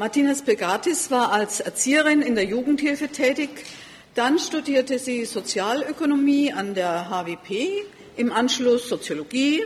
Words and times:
Martinez 0.00 0.40
Pegatis 0.40 1.10
war 1.10 1.30
als 1.30 1.60
Erzieherin 1.60 2.22
in 2.22 2.34
der 2.34 2.46
Jugendhilfe 2.46 3.08
tätig. 3.08 3.50
Dann 4.14 4.38
studierte 4.38 4.98
sie 4.98 5.26
Sozialökonomie 5.26 6.54
an 6.54 6.74
der 6.74 7.10
HWP, 7.10 7.84
im 8.16 8.32
Anschluss 8.32 8.88
Soziologie 8.88 9.62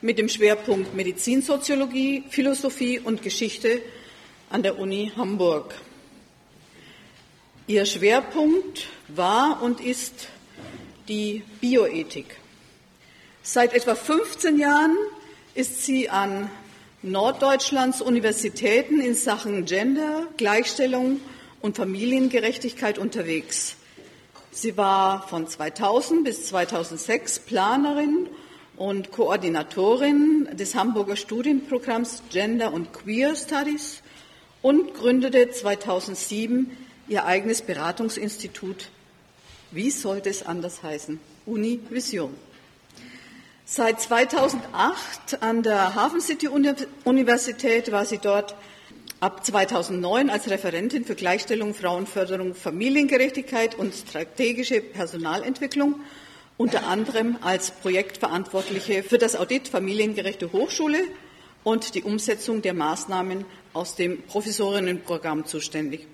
mit 0.00 0.16
dem 0.16 0.28
Schwerpunkt 0.28 0.94
Medizinsoziologie, 0.94 2.22
Philosophie 2.30 3.00
und 3.00 3.20
Geschichte 3.20 3.82
an 4.48 4.62
der 4.62 4.78
Uni 4.78 5.10
Hamburg. 5.16 5.74
Ihr 7.66 7.84
Schwerpunkt 7.84 8.86
war 9.08 9.60
und 9.60 9.80
ist 9.80 10.28
die 11.08 11.42
Bioethik. 11.60 12.36
Seit 13.42 13.74
etwa 13.74 13.96
15 13.96 14.56
Jahren 14.60 14.96
ist 15.56 15.84
sie 15.84 16.08
an 16.10 16.48
Norddeutschlands 17.02 18.02
Universitäten 18.02 19.00
in 19.00 19.14
Sachen 19.14 19.66
Gender, 19.66 20.26
Gleichstellung 20.36 21.20
und 21.60 21.76
Familiengerechtigkeit 21.76 22.98
unterwegs. 22.98 23.76
Sie 24.50 24.76
war 24.76 25.28
von 25.28 25.46
2000 25.46 26.24
bis 26.24 26.48
2006 26.48 27.38
Planerin 27.38 28.26
und 28.76 29.12
Koordinatorin 29.12 30.48
des 30.54 30.74
Hamburger 30.74 31.14
Studienprogramms 31.14 32.24
Gender 32.30 32.72
und 32.72 32.92
Queer 32.92 33.36
Studies 33.36 34.02
und 34.60 34.92
gründete 34.94 35.50
2007 35.50 36.76
ihr 37.06 37.26
eigenes 37.26 37.62
Beratungsinstitut. 37.62 38.88
Wie 39.70 39.92
sollte 39.92 40.30
es 40.30 40.44
anders 40.44 40.82
heißen? 40.82 41.20
Uni 41.46 41.78
Vision. 41.90 42.34
Seit 43.70 44.00
2008 44.00 45.42
an 45.42 45.62
der 45.62 45.94
Hafen 45.94 46.22
City 46.22 46.48
Universität 47.04 47.92
war 47.92 48.06
sie 48.06 48.16
dort 48.16 48.56
ab 49.20 49.44
2009 49.44 50.30
als 50.30 50.48
Referentin 50.48 51.04
für 51.04 51.14
Gleichstellung, 51.14 51.74
Frauenförderung, 51.74 52.54
Familiengerechtigkeit 52.54 53.74
und 53.74 53.92
strategische 53.92 54.80
Personalentwicklung, 54.80 55.96
unter 56.56 56.86
anderem 56.86 57.36
als 57.42 57.70
Projektverantwortliche 57.70 59.02
für 59.02 59.18
das 59.18 59.36
Audit 59.36 59.68
Familiengerechte 59.68 60.50
Hochschule 60.50 61.00
und 61.62 61.94
die 61.94 62.04
Umsetzung 62.04 62.62
der 62.62 62.72
Maßnahmen 62.72 63.44
aus 63.74 63.96
dem 63.96 64.22
Professorinnenprogramm 64.22 65.44
zuständig. 65.44 66.06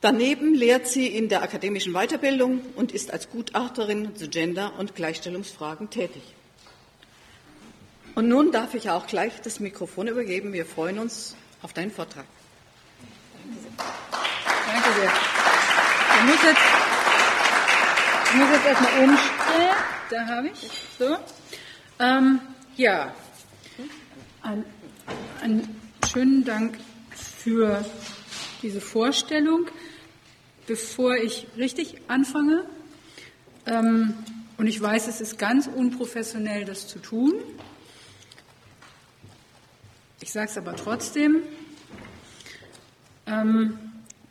Daneben 0.00 0.54
lehrt 0.54 0.86
sie 0.86 1.06
in 1.06 1.28
der 1.28 1.42
akademischen 1.42 1.92
Weiterbildung 1.92 2.62
und 2.74 2.92
ist 2.92 3.12
als 3.12 3.28
Gutachterin 3.28 4.16
zu 4.16 4.28
Gender- 4.28 4.72
und 4.78 4.94
Gleichstellungsfragen 4.94 5.90
tätig. 5.90 6.22
Und 8.14 8.28
nun 8.28 8.50
darf 8.50 8.74
ich 8.74 8.88
auch 8.88 9.06
gleich 9.06 9.40
das 9.42 9.60
Mikrofon 9.60 10.08
übergeben. 10.08 10.54
Wir 10.54 10.64
freuen 10.64 10.98
uns 10.98 11.36
auf 11.60 11.74
deinen 11.74 11.90
Vortrag. 11.90 12.24
Danke 13.76 15.00
sehr. 15.00 15.12
Ich 16.16 16.24
muss 16.26 16.42
jetzt, 16.44 16.60
ich 18.24 18.34
muss 18.36 18.50
jetzt 18.52 18.66
erstmal 18.66 19.04
umstellen. 19.04 19.76
Da 20.08 20.26
habe 20.26 20.48
ich. 20.48 20.70
So. 20.98 21.16
Ähm, 21.98 22.40
ja. 22.76 23.14
Ein, 24.42 24.64
einen 25.42 25.80
schönen 26.10 26.44
Dank 26.44 26.78
für 27.10 27.84
diese 28.62 28.80
Vorstellung 28.80 29.66
bevor 30.66 31.16
ich 31.16 31.46
richtig 31.56 32.00
anfange, 32.08 32.64
ähm, 33.66 34.14
und 34.56 34.66
ich 34.66 34.80
weiß, 34.80 35.08
es 35.08 35.20
ist 35.20 35.38
ganz 35.38 35.66
unprofessionell, 35.66 36.64
das 36.64 36.86
zu 36.86 36.98
tun, 36.98 37.34
ich 40.20 40.32
sage 40.32 40.50
es 40.50 40.58
aber 40.58 40.76
trotzdem, 40.76 41.42
ähm, 43.26 43.78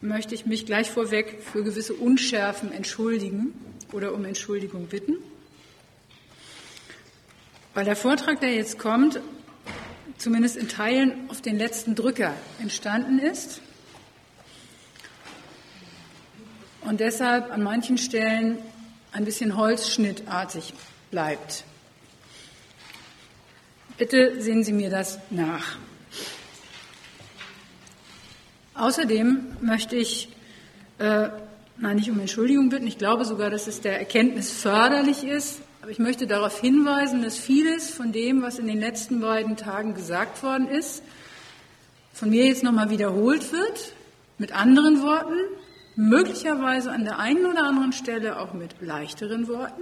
möchte 0.02 0.36
ich 0.36 0.46
mich 0.46 0.66
gleich 0.66 0.92
vorweg 0.92 1.42
für 1.42 1.64
gewisse 1.64 1.94
Unschärfen 1.94 2.72
entschuldigen 2.72 3.54
oder 3.92 4.14
um 4.14 4.24
Entschuldigung 4.24 4.88
bitten. 4.88 5.16
Weil 7.74 7.86
der 7.86 7.96
Vortrag, 7.96 8.40
der 8.40 8.54
jetzt 8.54 8.78
kommt, 8.78 9.20
zumindest 10.18 10.58
in 10.58 10.68
Teilen 10.68 11.30
auf 11.30 11.42
den 11.42 11.58
letzten 11.58 11.96
Drücker 11.96 12.34
entstanden 12.60 13.20
ist 13.20 13.62
und 16.82 17.00
deshalb 17.00 17.52
an 17.52 17.64
manchen 17.64 17.98
Stellen 17.98 18.58
ein 19.12 19.26
bisschen 19.26 19.58
holzschnittartig 19.58 20.74
bleibt. 21.12 21.64
Bitte 23.98 24.42
sehen 24.42 24.64
Sie 24.64 24.74
mir 24.74 24.90
das 24.90 25.20
nach. 25.30 25.78
Außerdem 28.76 29.58
möchte 29.60 29.98
ich, 29.98 30.30
äh, 31.00 31.28
nein, 31.78 31.98
nicht 31.98 32.10
um 32.10 32.20
Entschuldigung 32.20 32.70
bitten, 32.70 32.88
ich 32.88 32.98
glaube 32.98 33.26
sogar, 33.26 33.50
dass 33.50 33.68
es 33.68 33.82
der 33.82 34.00
Erkenntnis 34.00 34.52
förderlich 34.52 35.26
ist, 35.26 35.60
aber 35.82 35.92
ich 35.92 36.00
möchte 36.00 36.28
darauf 36.28 36.62
hinweisen, 36.62 37.22
dass 37.24 37.38
vieles 37.38 37.90
von 37.90 38.14
dem, 38.14 38.42
was 38.42 38.58
in 38.58 38.68
den 38.68 38.80
letzten 38.80 39.20
beiden 39.20 39.58
Tagen 39.58 39.96
gesagt 39.96 40.44
worden 40.44 40.70
ist, 40.70 41.04
von 42.14 42.30
mir 42.30 42.46
jetzt 42.46 42.64
nochmal 42.64 42.90
wiederholt 42.90 43.52
wird, 43.52 43.94
mit 44.38 44.54
anderen 44.54 45.02
Worten, 45.02 45.36
möglicherweise 46.00 46.92
an 46.92 47.04
der 47.04 47.20
einen 47.20 47.46
oder 47.46 47.64
anderen 47.64 47.92
Stelle 47.92 48.40
auch 48.40 48.54
mit 48.54 48.82
leichteren 48.82 49.50
Worten. 49.50 49.82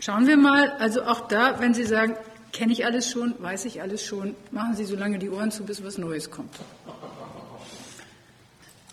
Schauen 0.00 0.26
wir 0.26 0.36
mal, 0.36 0.72
also 0.80 1.04
auch 1.04 1.28
da, 1.28 1.60
wenn 1.60 1.72
Sie 1.72 1.84
sagen, 1.84 2.16
kenne 2.52 2.72
ich 2.72 2.84
alles 2.84 3.08
schon, 3.08 3.34
weiß 3.38 3.64
ich 3.66 3.80
alles 3.80 4.04
schon, 4.04 4.34
machen 4.50 4.74
Sie 4.74 4.84
so 4.84 4.96
lange 4.96 5.20
die 5.20 5.30
Ohren 5.30 5.52
zu, 5.52 5.64
bis 5.64 5.84
was 5.84 5.98
Neues 5.98 6.32
kommt. 6.32 6.52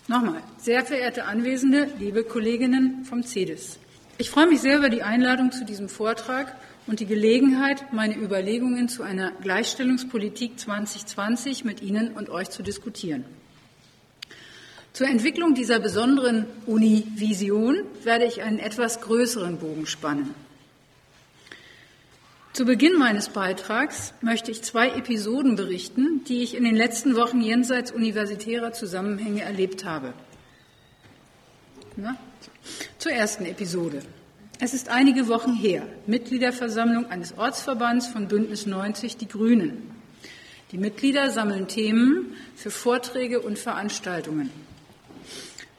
Nochmal, 0.06 0.42
sehr 0.58 0.84
verehrte 0.84 1.24
Anwesende, 1.24 1.88
liebe 1.98 2.22
Kolleginnen 2.22 3.04
vom 3.04 3.24
CEDIS. 3.24 3.80
Ich 4.18 4.30
freue 4.30 4.46
mich 4.46 4.60
sehr 4.60 4.78
über 4.78 4.90
die 4.90 5.02
Einladung 5.02 5.50
zu 5.50 5.64
diesem 5.64 5.88
Vortrag 5.88 6.54
und 6.86 7.00
die 7.00 7.06
Gelegenheit, 7.06 7.92
meine 7.92 8.16
Überlegungen 8.16 8.88
zu 8.88 9.02
einer 9.02 9.32
Gleichstellungspolitik 9.42 10.60
2020 10.60 11.64
mit 11.64 11.82
Ihnen 11.82 12.12
und 12.12 12.30
euch 12.30 12.50
zu 12.50 12.62
diskutieren. 12.62 13.24
Zur 14.94 15.08
Entwicklung 15.08 15.54
dieser 15.54 15.80
besonderen 15.80 16.46
Uni-Vision 16.66 17.78
werde 18.04 18.26
ich 18.26 18.42
einen 18.42 18.60
etwas 18.60 19.00
größeren 19.00 19.58
Bogen 19.58 19.86
spannen. 19.86 20.32
Zu 22.52 22.64
Beginn 22.64 22.96
meines 22.96 23.30
Beitrags 23.30 24.14
möchte 24.20 24.52
ich 24.52 24.62
zwei 24.62 24.90
Episoden 24.90 25.56
berichten, 25.56 26.22
die 26.28 26.44
ich 26.44 26.54
in 26.54 26.62
den 26.62 26.76
letzten 26.76 27.16
Wochen 27.16 27.40
jenseits 27.40 27.90
universitärer 27.90 28.72
Zusammenhänge 28.72 29.42
erlebt 29.42 29.84
habe. 29.84 30.14
Na? 31.96 32.16
Zur 32.98 33.10
ersten 33.10 33.46
Episode. 33.46 34.00
Es 34.60 34.74
ist 34.74 34.90
einige 34.90 35.26
Wochen 35.26 35.54
her, 35.54 35.88
Mitgliederversammlung 36.06 37.06
eines 37.06 37.36
Ortsverbands 37.36 38.06
von 38.06 38.28
Bündnis 38.28 38.66
90 38.66 39.16
Die 39.16 39.26
Grünen. 39.26 39.90
Die 40.70 40.78
Mitglieder 40.78 41.32
sammeln 41.32 41.66
Themen 41.66 42.36
für 42.54 42.70
Vorträge 42.70 43.40
und 43.40 43.58
Veranstaltungen. 43.58 44.50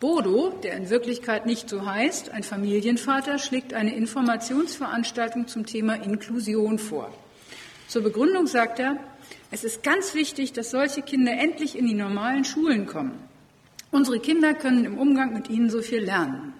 Bodo, 0.05 0.53
der 0.61 0.77
in 0.77 0.91
Wirklichkeit 0.91 1.47
nicht 1.47 1.67
so 1.67 1.83
heißt, 1.83 2.29
ein 2.29 2.43
Familienvater, 2.43 3.39
schlägt 3.39 3.73
eine 3.73 3.95
Informationsveranstaltung 3.95 5.47
zum 5.47 5.65
Thema 5.65 5.95
Inklusion 5.95 6.77
vor. 6.77 7.11
Zur 7.87 8.03
Begründung 8.03 8.45
sagt 8.45 8.77
er, 8.77 8.97
es 9.49 9.63
ist 9.63 9.81
ganz 9.81 10.13
wichtig, 10.13 10.53
dass 10.53 10.69
solche 10.69 11.01
Kinder 11.01 11.31
endlich 11.31 11.75
in 11.75 11.87
die 11.87 11.95
normalen 11.95 12.45
Schulen 12.45 12.85
kommen. 12.85 13.17
Unsere 13.89 14.19
Kinder 14.19 14.53
können 14.53 14.85
im 14.85 14.99
Umgang 14.99 15.33
mit 15.33 15.49
ihnen 15.49 15.71
so 15.71 15.81
viel 15.81 16.03
lernen. 16.03 16.53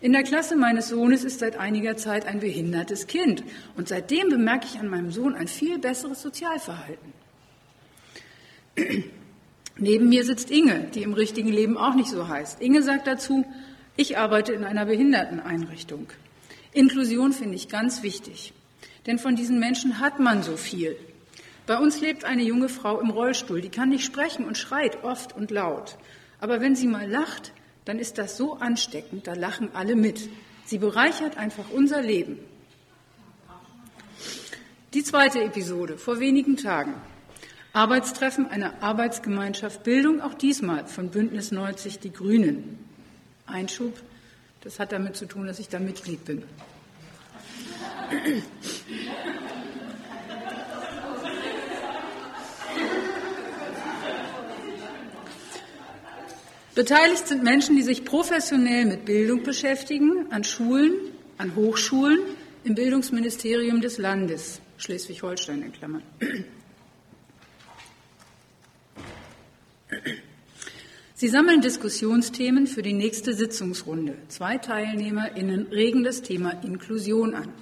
In 0.00 0.14
der 0.14 0.22
Klasse 0.22 0.56
meines 0.56 0.88
Sohnes 0.88 1.24
ist 1.24 1.40
seit 1.40 1.58
einiger 1.58 1.98
Zeit 1.98 2.24
ein 2.24 2.40
behindertes 2.40 3.06
Kind 3.06 3.44
und 3.76 3.86
seitdem 3.86 4.30
bemerke 4.30 4.66
ich 4.72 4.80
an 4.80 4.88
meinem 4.88 5.12
Sohn 5.12 5.34
ein 5.34 5.46
viel 5.46 5.78
besseres 5.78 6.22
Sozialverhalten. 6.22 7.12
Neben 9.78 10.08
mir 10.08 10.24
sitzt 10.24 10.50
Inge, 10.50 10.88
die 10.94 11.02
im 11.02 11.14
richtigen 11.14 11.48
Leben 11.48 11.76
auch 11.76 11.94
nicht 11.94 12.10
so 12.10 12.28
heißt. 12.28 12.60
Inge 12.60 12.82
sagt 12.82 13.06
dazu, 13.06 13.44
ich 13.96 14.18
arbeite 14.18 14.52
in 14.52 14.64
einer 14.64 14.86
Behinderteneinrichtung. 14.86 16.08
Inklusion 16.72 17.32
finde 17.32 17.56
ich 17.56 17.68
ganz 17.68 18.02
wichtig, 18.02 18.52
denn 19.06 19.18
von 19.18 19.36
diesen 19.36 19.58
Menschen 19.58 19.98
hat 20.00 20.20
man 20.20 20.42
so 20.42 20.56
viel. 20.56 20.96
Bei 21.66 21.78
uns 21.78 22.00
lebt 22.00 22.24
eine 22.24 22.42
junge 22.42 22.68
Frau 22.68 23.00
im 23.00 23.10
Rollstuhl, 23.10 23.60
die 23.60 23.68
kann 23.68 23.90
nicht 23.90 24.04
sprechen 24.04 24.46
und 24.46 24.58
schreit 24.58 25.04
oft 25.04 25.36
und 25.36 25.50
laut. 25.50 25.96
Aber 26.40 26.60
wenn 26.60 26.74
sie 26.74 26.86
mal 26.86 27.08
lacht, 27.08 27.52
dann 27.84 27.98
ist 27.98 28.18
das 28.18 28.36
so 28.36 28.54
ansteckend, 28.54 29.26
da 29.26 29.34
lachen 29.34 29.68
alle 29.74 29.96
mit. 29.96 30.28
Sie 30.64 30.78
bereichert 30.78 31.36
einfach 31.36 31.70
unser 31.70 32.02
Leben. 32.02 32.38
Die 34.94 35.02
zweite 35.02 35.42
Episode 35.42 35.98
vor 35.98 36.20
wenigen 36.20 36.56
Tagen. 36.56 36.94
Arbeitstreffen 37.74 38.46
einer 38.50 38.82
Arbeitsgemeinschaft 38.82 39.82
Bildung, 39.82 40.20
auch 40.20 40.34
diesmal 40.34 40.86
von 40.86 41.08
Bündnis 41.08 41.52
90 41.52 42.00
Die 42.00 42.12
Grünen. 42.12 42.78
Einschub, 43.46 43.98
das 44.60 44.78
hat 44.78 44.92
damit 44.92 45.16
zu 45.16 45.24
tun, 45.26 45.46
dass 45.46 45.58
ich 45.58 45.68
da 45.68 45.78
Mitglied 45.78 46.24
bin. 46.24 46.42
Beteiligt 56.74 57.28
sind 57.28 57.42
Menschen, 57.42 57.76
die 57.76 57.82
sich 57.82 58.04
professionell 58.04 58.84
mit 58.84 59.06
Bildung 59.06 59.42
beschäftigen, 59.42 60.26
an 60.30 60.44
Schulen, 60.44 60.92
an 61.38 61.54
Hochschulen, 61.54 62.18
im 62.64 62.74
Bildungsministerium 62.74 63.80
des 63.80 63.98
Landes, 63.98 64.60
Schleswig-Holstein 64.76 65.62
in 65.62 65.72
Klammern. 65.72 66.02
Sie 71.22 71.28
sammeln 71.28 71.60
Diskussionsthemen 71.60 72.66
für 72.66 72.82
die 72.82 72.94
nächste 72.94 73.32
Sitzungsrunde. 73.32 74.16
Zwei 74.26 74.58
TeilnehmerInnen 74.58 75.68
regen 75.68 76.02
das 76.02 76.22
Thema 76.22 76.50
Inklusion 76.64 77.36
an. 77.36 77.52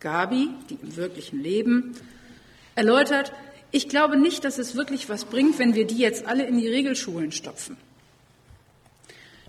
Gabi, 0.00 0.50
die 0.68 0.74
im 0.74 0.96
wirklichen 0.96 1.42
Leben, 1.42 1.94
erläutert, 2.74 3.32
ich 3.70 3.88
glaube 3.88 4.18
nicht, 4.18 4.44
dass 4.44 4.58
es 4.58 4.76
wirklich 4.76 5.08
was 5.08 5.24
bringt, 5.24 5.58
wenn 5.58 5.74
wir 5.74 5.86
die 5.86 5.96
jetzt 5.96 6.26
alle 6.26 6.44
in 6.44 6.58
die 6.58 6.68
Regelschulen 6.68 7.32
stopfen. 7.32 7.78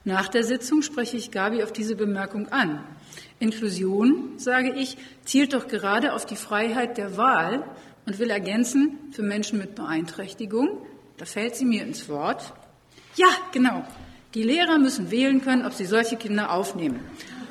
Nach 0.06 0.30
der 0.30 0.46
Sitzung 0.46 0.82
spreche 0.82 1.18
ich 1.18 1.32
Gabi 1.32 1.62
auf 1.62 1.74
diese 1.74 1.98
Bemerkung 1.98 2.48
an. 2.48 2.82
Inklusion, 3.38 4.36
sage 4.38 4.72
ich, 4.76 4.96
zielt 5.26 5.52
doch 5.52 5.68
gerade 5.68 6.14
auf 6.14 6.26
die 6.26 6.38
Freiheit 6.38 6.98
der 6.98 7.18
Wahl 7.18 7.66
und 8.06 8.18
will 8.18 8.30
ergänzen 8.30 8.98
für 9.12 9.24
Menschen 9.24 9.60
mit 9.60 9.76
Beeinträchtigung. 9.76 10.70
Da 11.18 11.26
fällt 11.26 11.58
sie 11.58 11.66
mir 11.66 11.84
ins 11.84 12.08
Wort. 12.08 12.54
Ja, 13.18 13.28
genau. 13.52 13.84
Die 14.34 14.44
Lehrer 14.44 14.78
müssen 14.78 15.12
wählen 15.12 15.42
können, 15.42 15.66
ob 15.66 15.74
sie 15.74 15.86
solche 15.86 16.16
Kinder 16.16 16.52
aufnehmen. 16.52 17.00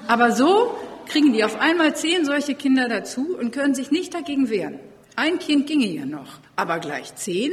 Aber 0.07 0.33
so 0.33 0.79
kriegen 1.07 1.33
die 1.33 1.45
auf 1.45 1.61
einmal 1.61 1.95
zehn 1.97 2.25
solche 2.25 2.55
Kinder 2.55 2.89
dazu 2.89 3.37
und 3.37 3.51
können 3.51 3.75
sich 3.75 3.91
nicht 3.91 4.15
dagegen 4.15 4.49
wehren. 4.49 4.79
Ein 5.17 5.39
Kind 5.39 5.67
ginge 5.67 5.87
ja 5.87 6.07
noch, 6.07 6.39
aber 6.55 6.79
gleich 6.79 7.15
zehn? 7.17 7.53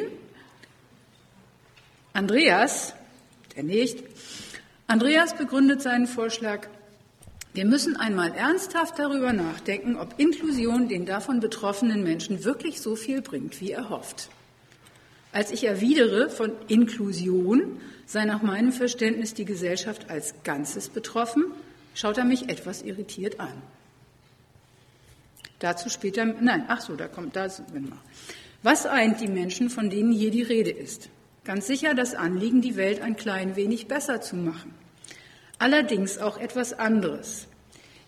Andreas, 2.13 2.93
der 3.55 3.63
nicht, 3.63 4.03
Andreas 4.85 5.35
begründet 5.35 5.81
seinen 5.81 6.05
Vorschlag, 6.05 6.67
wir 7.53 7.65
müssen 7.65 7.95
einmal 7.95 8.33
ernsthaft 8.33 8.99
darüber 8.99 9.31
nachdenken, 9.33 9.95
ob 9.95 10.19
Inklusion 10.19 10.87
den 10.87 11.05
davon 11.05 11.39
betroffenen 11.39 12.03
Menschen 12.03 12.43
wirklich 12.43 12.81
so 12.81 12.95
viel 12.95 13.21
bringt, 13.21 13.61
wie 13.61 13.71
er 13.71 13.89
hofft. 13.89 14.29
Als 15.33 15.51
ich 15.51 15.63
erwidere, 15.63 16.29
von 16.29 16.51
Inklusion 16.67 17.81
sei 18.05 18.25
nach 18.25 18.43
meinem 18.43 18.71
Verständnis 18.71 19.33
die 19.33 19.45
Gesellschaft 19.45 20.11
als 20.11 20.35
Ganzes 20.43 20.89
betroffen, 20.89 21.45
schaut 21.95 22.19
er 22.19 22.23
mich 22.23 22.49
etwas 22.49 22.83
irritiert 22.83 23.39
an. 23.39 23.53
Dazu 25.57 25.89
später, 25.89 26.25
nein, 26.25 26.65
ach 26.67 26.81
so, 26.81 26.95
da 26.95 27.07
kommt 27.07 27.35
das. 27.35 27.63
Was 28.61 28.85
eint 28.85 29.21
die 29.21 29.27
Menschen, 29.27 29.71
von 29.71 29.89
denen 29.89 30.11
hier 30.11 30.29
die 30.29 30.43
Rede 30.43 30.71
ist? 30.71 31.09
Ganz 31.45 31.65
sicher 31.65 31.95
das 31.95 32.13
Anliegen, 32.13 32.61
die 32.61 32.75
Welt 32.75 33.01
ein 33.01 33.15
klein 33.15 33.55
wenig 33.55 33.87
besser 33.87 34.21
zu 34.21 34.35
machen. 34.35 34.73
Allerdings 35.57 36.19
auch 36.19 36.37
etwas 36.37 36.77
anderes. 36.77 37.47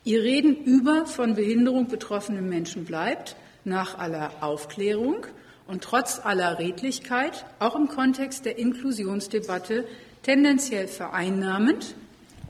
Ihr 0.04 0.21
Reden 0.21 0.63
über 0.63 1.07
von 1.07 1.33
Behinderung 1.33 1.88
betroffene 1.88 2.42
Menschen 2.42 2.86
bleibt, 2.86 3.36
nach 3.63 3.98
aller 3.98 4.31
Aufklärung 4.42 5.25
und 5.68 5.84
trotz 5.84 6.20
aller 6.24 6.60
Redlichkeit, 6.60 7.46
auch 7.60 7.76
im 7.76 7.88
Kontext 7.88 8.46
der 8.46 8.58
Inklusionsdebatte, 8.58 9.86
tendenziell 10.24 10.88
vereinnahmend, 10.88 11.96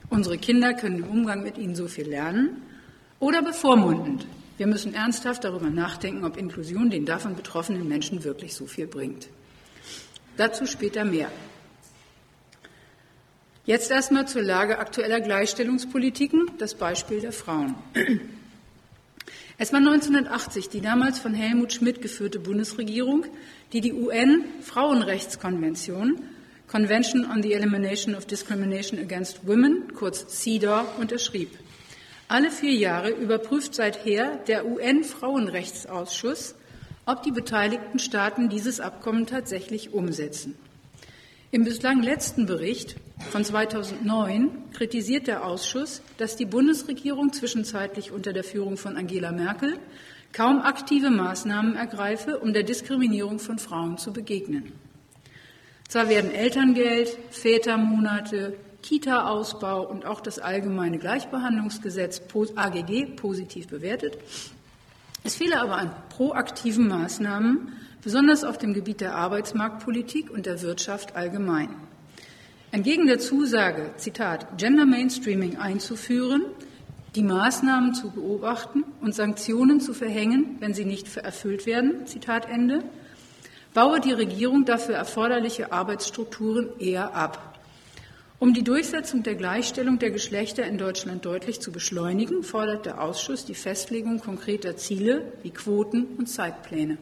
unsere 0.10 0.38
Kinder 0.38 0.74
können 0.74 1.00
im 1.00 1.08
Umgang 1.08 1.44
mit 1.44 1.58
ihnen 1.58 1.76
so 1.76 1.88
viel 1.88 2.08
lernen, 2.08 2.62
oder 3.20 3.42
bevormundend. 3.42 4.26
Wir 4.58 4.68
müssen 4.68 4.94
ernsthaft 4.94 5.44
darüber 5.44 5.70
nachdenken, 5.70 6.24
ob 6.24 6.38
Inklusion 6.38 6.90
den 6.90 7.06
davon 7.06 7.36
betroffenen 7.36 7.88
Menschen 7.88 8.24
wirklich 8.24 8.54
so 8.54 8.66
viel 8.66 8.88
bringt. 8.88 9.28
Dazu 10.38 10.66
später 10.66 11.06
mehr. 11.06 11.32
Jetzt 13.66 13.90
erstmal 13.90 14.28
zur 14.28 14.44
Lage 14.44 14.78
aktueller 14.78 15.20
Gleichstellungspolitiken, 15.22 16.52
das 16.60 16.76
Beispiel 16.76 17.20
der 17.20 17.32
Frauen. 17.32 17.76
Es 19.58 19.72
war 19.72 19.80
1980 19.80 20.68
die 20.70 20.82
damals 20.82 21.18
von 21.20 21.34
Helmut 21.34 21.72
Schmidt 21.74 22.02
geführte 22.02 22.40
Bundesregierung, 22.40 23.26
die 23.74 23.82
die 23.82 23.94
UN-Frauenrechtskonvention 23.94 26.20
Convention 26.68 27.30
on 27.32 27.44
the 27.44 27.54
Elimination 27.54 28.16
of 28.16 28.26
Discrimination 28.26 29.00
Against 29.00 29.48
Women, 29.48 29.94
kurz 29.94 30.42
CEDAW, 30.42 31.00
unterschrieb. 31.00 31.52
Alle 32.28 32.50
vier 32.50 32.74
Jahre 32.74 33.12
überprüft 33.12 33.76
seither 33.76 34.38
der 34.48 34.66
UN-Frauenrechtsausschuss 34.66 36.56
ob 37.06 37.24
die 37.24 37.32
beteiligten 37.32 38.00
Staaten 38.00 38.50
dieses 38.50 38.80
Abkommen 38.80 39.28
tatsächlich 39.28 39.94
umsetzen. 39.94 40.56
Im 41.52 41.64
bislang 41.64 42.02
letzten 42.02 42.48
Bericht 42.48 42.96
von 43.32 43.44
2009 43.44 44.72
kritisiert 44.74 45.28
der 45.28 45.46
Ausschuss, 45.46 46.02
dass 46.18 46.36
die 46.36 46.46
Bundesregierung 46.46 47.34
zwischenzeitlich 47.34 48.12
unter 48.12 48.34
der 48.34 48.44
Führung 48.44 48.78
von 48.78 48.98
Angela 48.98 49.32
Merkel 49.32 49.78
kaum 50.34 50.62
aktive 50.62 51.10
Maßnahmen 51.10 51.76
ergreife, 51.76 52.40
um 52.40 52.54
der 52.54 52.64
Diskriminierung 52.64 53.40
von 53.40 53.58
Frauen 53.58 53.98
zu 53.98 54.12
begegnen. 54.12 54.74
Zwar 55.88 56.10
werden 56.10 56.32
Elterngeld, 56.32 57.18
Vätermonate, 57.32 58.58
Kita-Ausbau 58.82 59.88
und 59.88 60.06
auch 60.06 60.20
das 60.20 60.40
allgemeine 60.40 61.00
Gleichbehandlungsgesetz 61.00 62.22
AGG 62.56 63.16
positiv 63.16 63.68
bewertet, 63.68 64.18
es 65.26 65.34
fehle 65.34 65.60
aber 65.60 65.78
an 65.78 65.92
proaktiven 66.10 66.88
Maßnahmen, 66.88 67.74
besonders 68.04 68.44
auf 68.44 68.60
dem 68.60 68.76
Gebiet 68.76 69.02
der 69.02 69.16
Arbeitsmarktpolitik 69.16 70.30
und 70.30 70.46
der 70.46 70.62
Wirtschaft 70.62 71.16
allgemein. 71.16 71.70
Entgegen 72.72 73.08
der 73.08 73.20
Zusage, 73.20 73.92
Zitat, 73.98 74.58
Gender 74.58 74.86
Mainstreaming 74.86 75.58
einzuführen, 75.58 76.44
die 77.16 77.24
Maßnahmen 77.24 77.94
zu 77.94 78.12
beobachten 78.12 78.84
und 79.02 79.16
Sanktionen 79.16 79.80
zu 79.80 79.94
verhängen, 79.94 80.58
wenn 80.60 80.74
sie 80.74 80.84
nicht 80.84 81.16
erfüllt 81.16 81.66
werden, 81.66 82.06
Zitat 82.06 82.50
Ende, 82.50 82.84
baue 83.74 84.02
die 84.02 84.12
Regierung 84.12 84.66
dafür 84.66 84.96
erforderliche 84.96 85.72
Arbeitsstrukturen 85.72 86.70
eher 86.80 87.16
ab. 87.16 87.60
Um 88.38 88.54
die 88.54 88.64
Durchsetzung 88.64 89.24
der 89.24 89.36
Gleichstellung 89.36 89.98
der 89.98 90.12
Geschlechter 90.12 90.66
in 90.66 90.78
Deutschland 90.78 91.24
deutlich 91.24 91.62
zu 91.62 91.72
beschleunigen, 91.72 92.44
fordert 92.44 92.86
der 92.86 93.02
Ausschuss 93.02 93.46
die 93.46 93.56
Festlegung 93.56 94.20
konkreter 94.20 94.76
Ziele 94.76 95.32
wie 95.42 95.52
Quoten 95.52 96.06
und 96.18 96.28
Zeitpläne. 96.28 96.98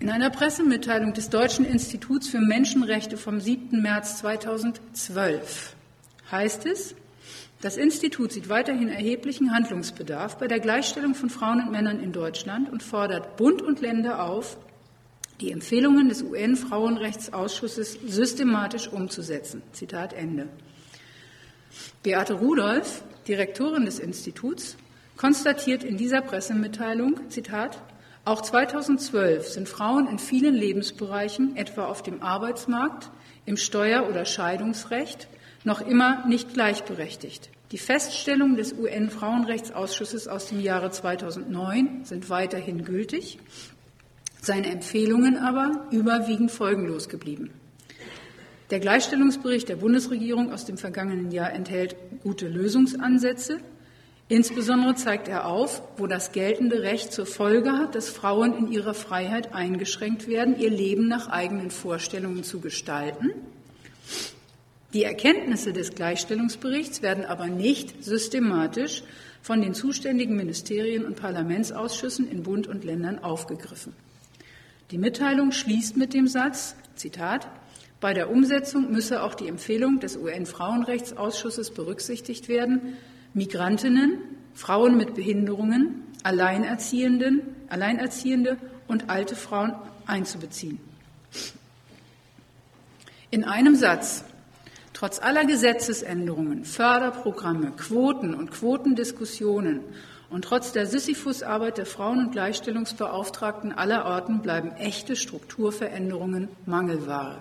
In 0.00 0.10
einer 0.10 0.30
Pressemitteilung 0.30 1.12
des 1.12 1.28
Deutschen 1.28 1.64
Instituts 1.64 2.28
für 2.28 2.38
Menschenrechte 2.38 3.16
vom 3.16 3.40
7. 3.40 3.82
März 3.82 4.18
2012 4.18 5.74
heißt 6.30 6.66
es, 6.66 6.94
das 7.62 7.76
Institut 7.76 8.30
sieht 8.30 8.48
weiterhin 8.48 8.88
erheblichen 8.88 9.52
Handlungsbedarf 9.52 10.38
bei 10.38 10.46
der 10.46 10.60
Gleichstellung 10.60 11.16
von 11.16 11.30
Frauen 11.30 11.60
und 11.62 11.72
Männern 11.72 11.98
in 11.98 12.12
Deutschland 12.12 12.70
und 12.70 12.84
fordert 12.84 13.36
Bund 13.36 13.60
und 13.60 13.80
Länder 13.80 14.22
auf, 14.22 14.56
die 15.40 15.50
Empfehlungen 15.50 16.08
des 16.08 16.22
UN-Frauenrechtsausschusses 16.22 17.98
systematisch 18.06 18.86
umzusetzen. 18.86 19.62
Zitat 19.72 20.12
Ende. 20.12 20.48
Beate 22.04 22.34
Rudolph, 22.34 23.02
Direktorin 23.26 23.84
des 23.84 23.98
Instituts, 23.98 24.76
konstatiert 25.16 25.82
in 25.82 25.96
dieser 25.96 26.20
Pressemitteilung, 26.20 27.18
Zitat, 27.30 27.82
auch 28.24 28.42
2012 28.42 29.48
sind 29.48 29.68
Frauen 29.68 30.08
in 30.08 30.18
vielen 30.18 30.54
Lebensbereichen, 30.54 31.56
etwa 31.56 31.86
auf 31.86 32.02
dem 32.02 32.22
Arbeitsmarkt, 32.22 33.10
im 33.46 33.56
Steuer- 33.56 34.08
oder 34.08 34.24
Scheidungsrecht, 34.24 35.28
noch 35.64 35.80
immer 35.80 36.26
nicht 36.26 36.54
gleichberechtigt. 36.54 37.50
Die 37.72 37.78
Feststellungen 37.78 38.56
des 38.56 38.72
UN-Frauenrechtsausschusses 38.72 40.28
aus 40.28 40.46
dem 40.46 40.60
Jahre 40.60 40.90
2009 40.90 42.04
sind 42.04 42.30
weiterhin 42.30 42.84
gültig 42.84 43.38
seine 44.40 44.70
Empfehlungen 44.70 45.36
aber 45.36 45.86
überwiegend 45.90 46.50
folgenlos 46.50 47.08
geblieben. 47.08 47.50
Der 48.70 48.80
Gleichstellungsbericht 48.80 49.68
der 49.68 49.76
Bundesregierung 49.76 50.52
aus 50.52 50.64
dem 50.64 50.76
vergangenen 50.76 51.30
Jahr 51.30 51.52
enthält 51.52 51.96
gute 52.22 52.48
Lösungsansätze. 52.48 53.58
Insbesondere 54.30 54.94
zeigt 54.94 55.26
er 55.28 55.46
auf, 55.46 55.82
wo 55.96 56.06
das 56.06 56.32
geltende 56.32 56.82
Recht 56.82 57.12
zur 57.12 57.24
Folge 57.24 57.72
hat, 57.72 57.94
dass 57.94 58.10
Frauen 58.10 58.54
in 58.58 58.70
ihrer 58.70 58.92
Freiheit 58.92 59.54
eingeschränkt 59.54 60.28
werden, 60.28 60.58
ihr 60.58 60.68
Leben 60.68 61.08
nach 61.08 61.28
eigenen 61.28 61.70
Vorstellungen 61.70 62.44
zu 62.44 62.60
gestalten. 62.60 63.30
Die 64.92 65.04
Erkenntnisse 65.04 65.72
des 65.72 65.94
Gleichstellungsberichts 65.94 67.00
werden 67.00 67.24
aber 67.24 67.46
nicht 67.46 68.04
systematisch 68.04 69.02
von 69.40 69.62
den 69.62 69.72
zuständigen 69.72 70.36
Ministerien 70.36 71.06
und 71.06 71.16
Parlamentsausschüssen 71.16 72.30
in 72.30 72.42
Bund 72.42 72.66
und 72.66 72.84
Ländern 72.84 73.18
aufgegriffen. 73.18 73.94
Die 74.90 74.98
Mitteilung 74.98 75.52
schließt 75.52 75.96
mit 75.96 76.12
dem 76.12 76.26
Satz, 76.26 76.74
Zitat, 76.96 77.48
bei 78.00 78.14
der 78.14 78.30
Umsetzung 78.30 78.90
müsse 78.90 79.22
auch 79.22 79.34
die 79.34 79.48
Empfehlung 79.48 80.00
des 80.00 80.16
UN-Frauenrechtsausschusses 80.16 81.70
berücksichtigt 81.70 82.48
werden, 82.48 82.96
Migrantinnen, 83.38 84.18
Frauen 84.52 84.96
mit 84.96 85.14
Behinderungen, 85.14 86.02
Alleinerziehenden, 86.22 87.40
Alleinerziehende 87.70 88.58
und 88.86 89.08
alte 89.08 89.36
Frauen 89.36 89.74
einzubeziehen. 90.06 90.80
In 93.30 93.44
einem 93.44 93.76
Satz. 93.76 94.24
Trotz 94.94 95.20
aller 95.20 95.44
Gesetzesänderungen, 95.44 96.64
Förderprogramme, 96.64 97.70
Quoten 97.76 98.34
und 98.34 98.50
Quotendiskussionen 98.50 99.80
und 100.28 100.44
trotz 100.44 100.72
der 100.72 100.86
Sisyphusarbeit 100.86 101.78
der 101.78 101.86
Frauen- 101.86 102.18
und 102.18 102.32
Gleichstellungsbeauftragten 102.32 103.70
aller 103.72 104.06
Orten 104.06 104.42
bleiben 104.42 104.72
echte 104.72 105.14
Strukturveränderungen 105.14 106.48
Mangelware. 106.66 107.38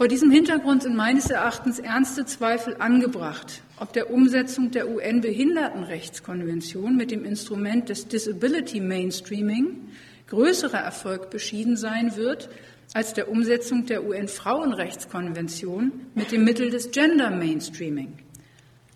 Vor 0.00 0.08
diesem 0.08 0.30
Hintergrund 0.30 0.82
sind 0.82 0.96
meines 0.96 1.28
Erachtens 1.28 1.78
ernste 1.78 2.24
Zweifel 2.24 2.76
angebracht, 2.78 3.60
ob 3.78 3.92
der 3.92 4.10
Umsetzung 4.10 4.70
der 4.70 4.88
UN-Behindertenrechtskonvention 4.88 6.96
mit 6.96 7.10
dem 7.10 7.26
Instrument 7.26 7.90
des 7.90 8.08
Disability 8.08 8.80
Mainstreaming 8.80 9.90
größerer 10.28 10.78
Erfolg 10.78 11.28
beschieden 11.28 11.76
sein 11.76 12.16
wird 12.16 12.48
als 12.94 13.12
der 13.12 13.30
Umsetzung 13.30 13.84
der 13.84 14.06
UN-Frauenrechtskonvention 14.06 15.92
mit 16.14 16.32
dem 16.32 16.44
Mittel 16.44 16.70
des 16.70 16.92
Gender 16.92 17.28
Mainstreaming. 17.28 18.20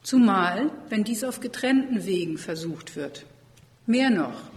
Zumal, 0.02 0.70
wenn 0.88 1.04
dies 1.04 1.22
auf 1.22 1.40
getrennten 1.40 2.06
Wegen 2.06 2.38
versucht 2.38 2.96
wird. 2.96 3.26
Mehr 3.84 4.08
noch, 4.08 4.53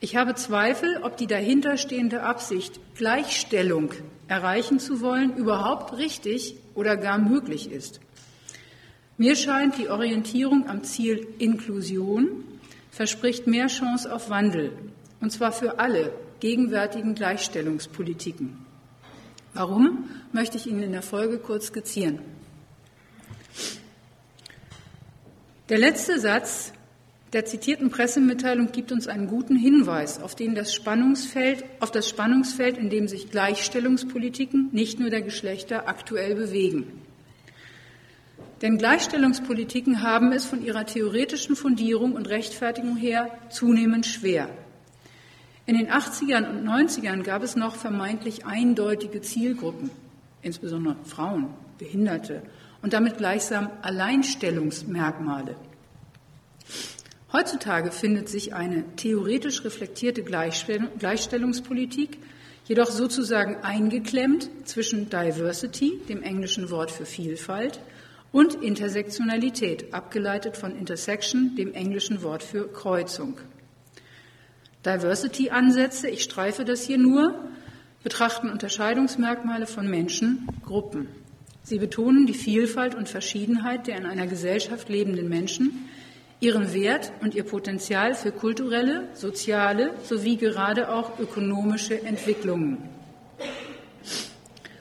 ich 0.00 0.16
habe 0.16 0.34
Zweifel, 0.34 1.00
ob 1.02 1.16
die 1.18 1.26
dahinterstehende 1.26 2.22
Absicht, 2.22 2.80
Gleichstellung 2.96 3.92
erreichen 4.28 4.80
zu 4.80 5.00
wollen, 5.02 5.36
überhaupt 5.36 5.98
richtig 5.98 6.56
oder 6.74 6.96
gar 6.96 7.18
möglich 7.18 7.70
ist. 7.70 8.00
Mir 9.18 9.36
scheint, 9.36 9.76
die 9.76 9.90
Orientierung 9.90 10.68
am 10.68 10.82
Ziel 10.82 11.26
Inklusion 11.38 12.44
verspricht 12.90 13.46
mehr 13.46 13.66
Chance 13.66 14.12
auf 14.12 14.30
Wandel, 14.30 14.72
und 15.20 15.30
zwar 15.30 15.52
für 15.52 15.78
alle 15.78 16.12
gegenwärtigen 16.40 17.14
Gleichstellungspolitiken. 17.14 18.64
Warum, 19.52 20.08
möchte 20.32 20.56
ich 20.56 20.66
Ihnen 20.66 20.82
in 20.82 20.92
der 20.92 21.02
Folge 21.02 21.38
kurz 21.38 21.66
skizzieren. 21.66 22.20
Der 25.68 25.78
letzte 25.78 26.18
Satz 26.18 26.72
der 27.32 27.44
zitierten 27.44 27.90
Pressemitteilung 27.90 28.72
gibt 28.72 28.90
uns 28.90 29.06
einen 29.06 29.28
guten 29.28 29.54
Hinweis 29.54 30.20
auf, 30.20 30.34
den 30.34 30.56
das 30.56 30.74
Spannungsfeld, 30.74 31.64
auf 31.78 31.92
das 31.92 32.08
Spannungsfeld, 32.08 32.76
in 32.76 32.90
dem 32.90 33.06
sich 33.06 33.30
Gleichstellungspolitiken 33.30 34.70
nicht 34.72 34.98
nur 34.98 35.10
der 35.10 35.22
Geschlechter 35.22 35.88
aktuell 35.88 36.34
bewegen. 36.34 37.00
Denn 38.62 38.78
Gleichstellungspolitiken 38.78 40.02
haben 40.02 40.32
es 40.32 40.44
von 40.44 40.64
ihrer 40.64 40.84
theoretischen 40.84 41.54
Fundierung 41.54 42.12
und 42.12 42.28
Rechtfertigung 42.28 42.96
her 42.96 43.30
zunehmend 43.48 44.06
schwer. 44.06 44.50
In 45.66 45.78
den 45.78 45.88
80ern 45.88 46.50
und 46.50 46.66
90ern 46.66 47.22
gab 47.22 47.44
es 47.44 47.54
noch 47.54 47.76
vermeintlich 47.76 48.44
eindeutige 48.44 49.22
Zielgruppen, 49.22 49.90
insbesondere 50.42 50.96
Frauen, 51.04 51.46
Behinderte 51.78 52.42
und 52.82 52.92
damit 52.92 53.18
gleichsam 53.18 53.70
Alleinstellungsmerkmale. 53.82 55.54
Heutzutage 57.32 57.92
findet 57.92 58.28
sich 58.28 58.54
eine 58.54 58.84
theoretisch 58.96 59.64
reflektierte 59.64 60.22
Gleichstellungspolitik 60.24 62.18
jedoch 62.70 62.90
sozusagen 62.90 63.56
eingeklemmt 63.56 64.48
zwischen 64.64 65.10
Diversity, 65.10 66.00
dem 66.08 66.22
englischen 66.22 66.70
Wort 66.70 66.90
für 66.90 67.04
Vielfalt, 67.04 67.80
und 68.32 68.54
Intersektionalität, 68.54 69.92
abgeleitet 69.92 70.56
von 70.56 70.76
Intersection, 70.76 71.56
dem 71.56 71.74
englischen 71.74 72.22
Wort 72.22 72.44
für 72.44 72.68
Kreuzung. 72.68 73.38
Diversity-Ansätze, 74.86 76.08
ich 76.08 76.22
streife 76.22 76.64
das 76.64 76.82
hier 76.82 76.98
nur, 76.98 77.34
betrachten 78.04 78.50
Unterscheidungsmerkmale 78.50 79.66
von 79.66 79.90
Menschen, 79.90 80.48
Gruppen. 80.64 81.08
Sie 81.64 81.78
betonen 81.78 82.26
die 82.26 82.34
Vielfalt 82.34 82.94
und 82.94 83.08
Verschiedenheit 83.08 83.88
der 83.88 83.98
in 83.98 84.06
einer 84.06 84.28
Gesellschaft 84.28 84.88
lebenden 84.88 85.28
Menschen, 85.28 85.88
ihren 86.40 86.72
Wert 86.72 87.12
und 87.20 87.34
ihr 87.34 87.44
Potenzial 87.44 88.14
für 88.14 88.32
kulturelle, 88.32 89.08
soziale 89.14 89.92
sowie 90.02 90.36
gerade 90.36 90.90
auch 90.90 91.18
ökonomische 91.18 92.02
Entwicklungen. 92.02 92.78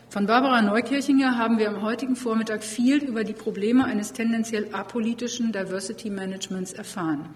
Von 0.09 0.25
Barbara 0.25 0.61
Neukirchinger 0.61 1.37
haben 1.37 1.59
wir 1.59 1.69
am 1.69 1.83
heutigen 1.83 2.15
Vormittag 2.15 2.63
viel 2.63 3.03
über 3.03 3.23
die 3.23 3.33
Probleme 3.33 3.85
eines 3.85 4.11
tendenziell 4.11 4.69
apolitischen 4.71 5.51
Diversity 5.51 6.09
Managements 6.09 6.73
erfahren. 6.73 7.29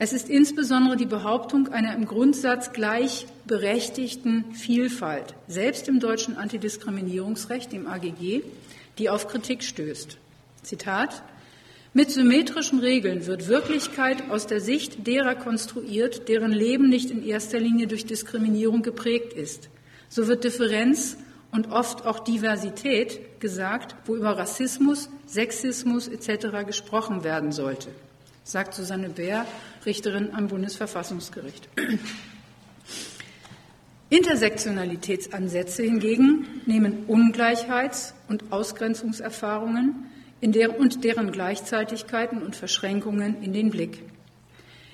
Es 0.00 0.12
ist 0.12 0.28
insbesondere 0.28 0.96
die 0.96 1.06
Behauptung 1.06 1.68
einer 1.68 1.94
im 1.94 2.06
Grundsatz 2.06 2.72
gleichberechtigten 2.72 4.52
Vielfalt, 4.52 5.34
selbst 5.46 5.86
im 5.86 6.00
deutschen 6.00 6.36
Antidiskriminierungsrecht, 6.36 7.70
dem 7.70 7.86
AGG, 7.86 8.42
die 8.98 9.08
auf 9.08 9.28
Kritik 9.28 9.62
stößt. 9.62 10.18
Zitat 10.64 11.22
mit 11.94 12.10
symmetrischen 12.10 12.80
Regeln 12.80 13.26
wird 13.26 13.46
Wirklichkeit 13.46 14.28
aus 14.28 14.48
der 14.48 14.60
Sicht 14.60 15.06
derer 15.06 15.36
konstruiert, 15.36 16.28
deren 16.28 16.50
Leben 16.50 16.88
nicht 16.88 17.10
in 17.10 17.24
erster 17.24 17.60
Linie 17.60 17.86
durch 17.86 18.04
Diskriminierung 18.04 18.82
geprägt 18.82 19.32
ist. 19.32 19.70
So 20.08 20.26
wird 20.26 20.42
Differenz 20.42 21.16
und 21.52 21.70
oft 21.70 22.04
auch 22.04 22.18
Diversität 22.18 23.40
gesagt, 23.40 23.94
wo 24.06 24.16
über 24.16 24.36
Rassismus, 24.36 25.08
Sexismus 25.26 26.08
etc. 26.08 26.66
gesprochen 26.66 27.22
werden 27.22 27.52
sollte, 27.52 27.90
sagt 28.42 28.74
Susanne 28.74 29.08
Bär, 29.08 29.46
Richterin 29.86 30.34
am 30.34 30.48
Bundesverfassungsgericht. 30.48 31.68
Intersektionalitätsansätze 34.10 35.84
hingegen 35.84 36.60
nehmen 36.66 37.06
Ungleichheits- 37.06 38.14
und 38.28 38.52
Ausgrenzungserfahrungen 38.52 40.10
der, 40.52 40.78
und 40.78 41.04
deren 41.04 41.32
Gleichzeitigkeiten 41.32 42.42
und 42.42 42.56
Verschränkungen 42.56 43.42
in 43.42 43.52
den 43.52 43.70
Blick. 43.70 44.02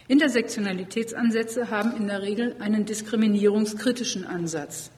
Intersektionalitätsansätze 0.09 1.71
haben 1.71 1.97
in 1.97 2.09
der 2.09 2.23
Regel 2.23 2.57
einen 2.59 2.85
diskriminierungskritischen 2.85 4.27
Ansatz. 4.27 4.91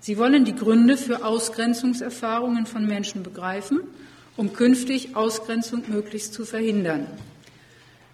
Sie 0.00 0.18
wollen 0.18 0.44
die 0.44 0.54
Gründe 0.54 0.96
für 0.96 1.24
Ausgrenzungserfahrungen 1.24 2.66
von 2.66 2.86
Menschen 2.86 3.22
begreifen, 3.22 3.80
um 4.36 4.52
künftig 4.52 5.16
Ausgrenzung 5.16 5.84
möglichst 5.88 6.34
zu 6.34 6.44
verhindern. 6.44 7.06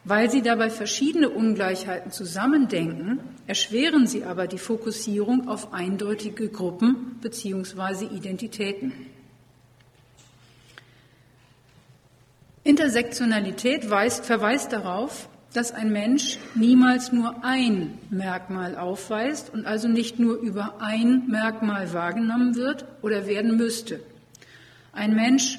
Weil 0.05 0.31
sie 0.31 0.43
dabei 0.43 0.69
verschiedene 0.69 1.31
Ungleichheiten 1.31 2.13
zusammendenken, 2.13 3.21
erschweren 3.47 4.07
sie 4.07 4.25
aber 4.25 4.47
die 4.47 4.59
Fokussierung 4.59 5.49
auf 5.49 5.73
eindeutige 5.73 6.49
Gruppen 6.49 7.19
bzw. 7.23 8.07
Identitäten. 8.15 8.93
Intersektionalität 12.65 13.91
weist, 13.91 14.25
verweist 14.25 14.73
darauf, 14.73 15.29
dass 15.53 15.71
ein 15.71 15.93
Mensch 15.93 16.39
niemals 16.55 17.13
nur 17.13 17.45
ein 17.45 17.99
Merkmal 18.09 18.77
aufweist 18.77 19.53
und 19.53 19.67
also 19.67 19.87
nicht 19.87 20.19
nur 20.19 20.37
über 20.37 20.81
ein 20.81 21.25
Merkmal 21.29 21.93
wahrgenommen 21.93 22.57
wird 22.57 22.87
oder 23.03 23.27
werden 23.27 23.57
müsste. 23.59 24.01
Ein 24.93 25.15
Mensch 25.15 25.59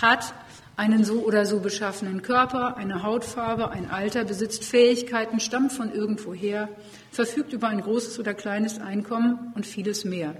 hat 0.00 0.32
einen 0.76 1.04
so 1.04 1.24
oder 1.24 1.44
so 1.44 1.58
beschaffenen 1.58 2.22
Körper, 2.22 2.76
eine 2.76 3.02
Hautfarbe, 3.02 3.70
ein 3.70 3.90
Alter, 3.90 4.24
besitzt 4.24 4.64
Fähigkeiten, 4.64 5.40
stammt 5.40 5.72
von 5.72 5.92
irgendwoher, 5.92 6.68
verfügt 7.10 7.52
über 7.52 7.68
ein 7.68 7.80
großes 7.80 8.18
oder 8.20 8.32
kleines 8.32 8.80
Einkommen 8.80 9.52
und 9.54 9.66
vieles 9.66 10.04
mehr. 10.04 10.34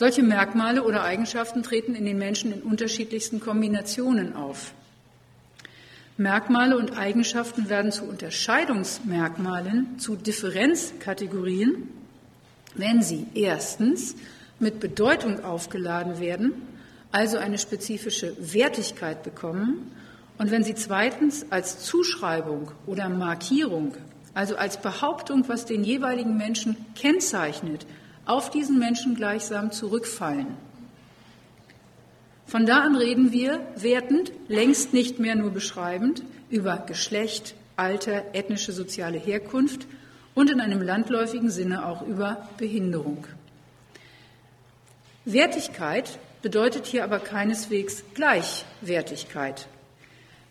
Solche 0.00 0.22
Merkmale 0.22 0.82
oder 0.82 1.02
Eigenschaften 1.02 1.62
treten 1.62 1.94
in 1.94 2.06
den 2.06 2.16
Menschen 2.16 2.54
in 2.54 2.62
unterschiedlichsten 2.62 3.38
Kombinationen 3.38 4.34
auf. 4.34 4.72
Merkmale 6.16 6.78
und 6.78 6.96
Eigenschaften 6.96 7.68
werden 7.68 7.92
zu 7.92 8.04
Unterscheidungsmerkmalen, 8.04 9.98
zu 9.98 10.16
Differenzkategorien, 10.16 11.90
wenn 12.74 13.02
sie 13.02 13.26
erstens 13.34 14.14
mit 14.58 14.80
Bedeutung 14.80 15.44
aufgeladen 15.44 16.18
werden, 16.18 16.54
also 17.12 17.36
eine 17.36 17.58
spezifische 17.58 18.34
Wertigkeit 18.40 19.22
bekommen, 19.22 19.92
und 20.38 20.50
wenn 20.50 20.64
sie 20.64 20.76
zweitens 20.76 21.44
als 21.50 21.84
Zuschreibung 21.84 22.70
oder 22.86 23.10
Markierung, 23.10 23.92
also 24.32 24.56
als 24.56 24.80
Behauptung, 24.80 25.46
was 25.48 25.66
den 25.66 25.84
jeweiligen 25.84 26.38
Menschen 26.38 26.74
kennzeichnet, 26.94 27.84
auf 28.30 28.48
diesen 28.48 28.78
Menschen 28.78 29.16
gleichsam 29.16 29.72
zurückfallen. 29.72 30.46
Von 32.46 32.64
da 32.64 32.82
an 32.82 32.94
reden 32.94 33.32
wir 33.32 33.60
wertend, 33.74 34.30
längst 34.46 34.92
nicht 34.92 35.18
mehr 35.18 35.34
nur 35.34 35.50
beschreibend, 35.50 36.22
über 36.48 36.78
Geschlecht, 36.78 37.56
Alter, 37.74 38.22
ethnische, 38.32 38.70
soziale 38.70 39.18
Herkunft 39.18 39.88
und 40.34 40.48
in 40.48 40.60
einem 40.60 40.80
landläufigen 40.80 41.50
Sinne 41.50 41.84
auch 41.84 42.06
über 42.06 42.48
Behinderung. 42.56 43.26
Wertigkeit 45.24 46.20
bedeutet 46.40 46.86
hier 46.86 47.02
aber 47.02 47.18
keineswegs 47.18 48.04
Gleichwertigkeit. 48.14 49.66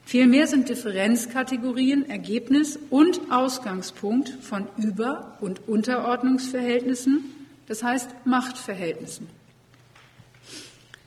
Vielmehr 0.04 0.48
sind 0.48 0.68
Differenzkategorien 0.68 2.10
Ergebnis 2.10 2.78
und 2.90 3.22
Ausgangspunkt 3.32 4.30
von 4.42 4.68
Über- 4.76 5.38
und 5.40 5.68
Unterordnungsverhältnissen, 5.70 7.39
das 7.70 7.84
heißt 7.84 8.10
Machtverhältnissen. 8.26 9.30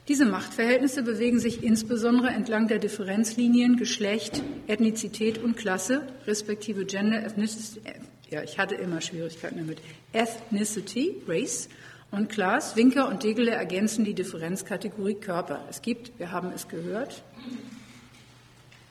Diese 0.07 0.25
Machtverhältnisse 0.25 1.03
bewegen 1.03 1.39
sich 1.39 1.63
insbesondere 1.63 2.29
entlang 2.29 2.67
der 2.67 2.79
Differenzlinien 2.79 3.77
Geschlecht, 3.77 4.41
Ethnizität 4.67 5.37
und 5.37 5.55
Klasse, 5.55 6.07
respektive 6.25 6.85
Gender, 6.85 7.23
Ethnicity, 7.23 7.81
ja, 8.29 8.41
ich 8.41 8.57
hatte 8.57 8.75
immer 8.75 8.99
Schwierigkeiten 8.99 9.57
damit, 9.57 9.77
Ethnicity, 10.11 11.21
Race 11.27 11.69
und 12.09 12.29
Class. 12.29 12.75
Winker 12.75 13.07
und 13.07 13.23
Degele 13.23 13.51
ergänzen 13.51 14.05
die 14.05 14.15
Differenzkategorie 14.15 15.15
Körper. 15.15 15.63
Es 15.69 15.81
gibt, 15.81 16.17
wir 16.17 16.31
haben 16.31 16.51
es 16.53 16.67
gehört, 16.67 17.23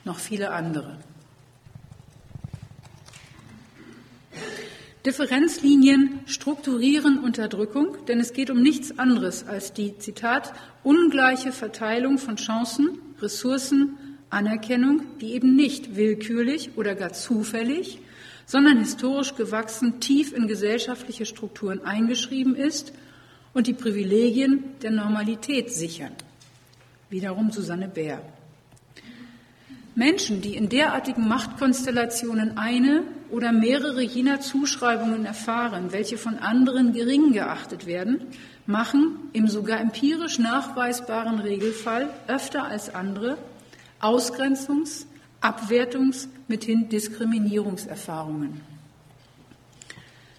noch 0.05 0.19
viele 0.19 0.53
andere. 0.53 0.99
Differenzlinien 5.05 6.21
strukturieren 6.27 7.19
Unterdrückung, 7.19 7.97
denn 8.07 8.21
es 8.21 8.33
geht 8.33 8.51
um 8.51 8.63
nichts 8.63 8.99
anderes 9.01 9.47
als 9.47 9.73
die, 9.73 9.99
Zitat, 9.99 10.53
ungleiche 10.85 11.51
Verteilung 11.51 12.19
von 12.19 12.37
Chancen, 12.37 13.01
Ressourcen, 13.21 13.99
Anerkennung, 14.31 15.03
die 15.21 15.33
eben 15.33 15.57
nicht 15.57 15.97
willkürlich 15.97 16.71
oder 16.77 16.95
gar 16.95 17.13
zufällig, 17.13 17.99
sondern 18.47 18.79
historisch 18.79 19.35
gewachsen 19.35 19.99
tief 19.99 20.33
in 20.33 20.47
gesellschaftliche 20.47 21.27
Strukturen 21.27 21.85
eingeschrieben 21.85 22.55
ist 22.55 22.93
und 23.55 23.67
die 23.67 23.75
Privilegien 23.75 24.65
der 24.83 24.93
Normalität 24.93 25.73
sichern. 25.73 26.13
Wiederum 27.11 27.51
Susanne 27.51 27.89
Bär. 27.89 28.23
Menschen, 29.95 30.41
die 30.41 30.57
in 30.57 30.69
derartigen 30.69 31.29
Machtkonstellationen 31.29 32.57
eine 32.57 33.03
oder 33.31 33.53
mehrere 33.53 34.03
jener 34.03 34.41
Zuschreibungen 34.41 35.27
erfahren, 35.27 35.93
welche 35.93 36.17
von 36.17 36.39
anderen 36.39 36.93
gering 36.93 37.33
geachtet 37.33 37.87
werden, 37.87 38.23
machen 38.67 39.17
im 39.33 39.49
sogar 39.49 39.81
empirisch 39.81 40.39
nachweisbaren 40.39 41.41
Regelfall 41.41 42.09
öfter 42.27 42.65
als 42.65 42.95
andere 42.95 43.37
Ausgrenzungs-, 44.01 45.07
Abwertungs-, 45.41 46.29
mithin 46.49 46.89
Diskriminierungserfahrungen. 46.89 48.61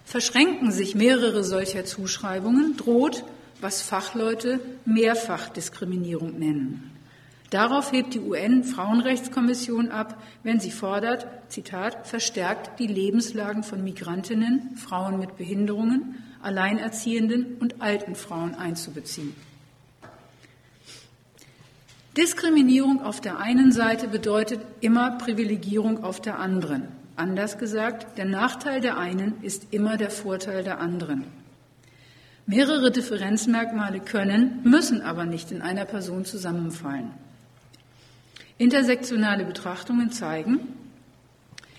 Verschränken 0.04 0.72
sich 0.72 0.94
mehrere 0.94 1.44
solcher 1.44 1.84
Zuschreibungen, 1.84 2.76
droht, 2.76 3.24
was 3.60 3.82
Fachleute 3.82 4.60
Mehrfachdiskriminierung 4.84 6.38
nennen. 6.38 6.93
Darauf 7.54 7.92
hebt 7.92 8.14
die 8.14 8.18
UN-Frauenrechtskommission 8.18 9.92
ab, 9.92 10.20
wenn 10.42 10.58
sie 10.58 10.72
fordert, 10.72 11.28
Zitat, 11.48 12.04
verstärkt 12.04 12.80
die 12.80 12.88
Lebenslagen 12.88 13.62
von 13.62 13.84
Migrantinnen, 13.84 14.74
Frauen 14.74 15.20
mit 15.20 15.36
Behinderungen, 15.36 16.16
Alleinerziehenden 16.42 17.58
und 17.60 17.80
alten 17.80 18.16
Frauen 18.16 18.56
einzubeziehen. 18.56 19.36
Diskriminierung 22.16 23.00
auf 23.00 23.20
der 23.20 23.38
einen 23.38 23.70
Seite 23.70 24.08
bedeutet 24.08 24.58
immer 24.80 25.12
Privilegierung 25.12 26.02
auf 26.02 26.20
der 26.20 26.40
anderen. 26.40 26.88
Anders 27.14 27.56
gesagt, 27.56 28.18
der 28.18 28.24
Nachteil 28.24 28.80
der 28.80 28.98
einen 28.98 29.40
ist 29.42 29.68
immer 29.72 29.96
der 29.96 30.10
Vorteil 30.10 30.64
der 30.64 30.80
anderen. 30.80 31.22
Mehrere 32.46 32.90
Differenzmerkmale 32.90 34.00
können, 34.00 34.58
müssen 34.64 35.02
aber 35.02 35.24
nicht 35.24 35.52
in 35.52 35.62
einer 35.62 35.84
Person 35.84 36.24
zusammenfallen. 36.24 37.12
Intersektionale 38.56 39.44
Betrachtungen 39.44 40.12
zeigen, 40.12 40.60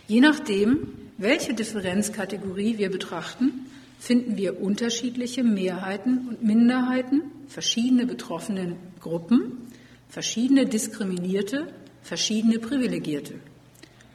je 0.07 0.19
nachdem, 0.19 0.87
welche 1.17 1.53
Differenzkategorie 1.53 2.77
wir 2.77 2.89
betrachten, 2.89 3.67
finden 3.97 4.35
wir 4.35 4.61
unterschiedliche 4.61 5.43
Mehrheiten 5.43 6.27
und 6.27 6.43
Minderheiten, 6.43 7.21
verschiedene 7.47 8.05
betroffene 8.05 8.75
Gruppen, 8.99 9.69
verschiedene 10.09 10.65
Diskriminierte, 10.65 11.67
verschiedene 12.01 12.59
Privilegierte. 12.59 13.35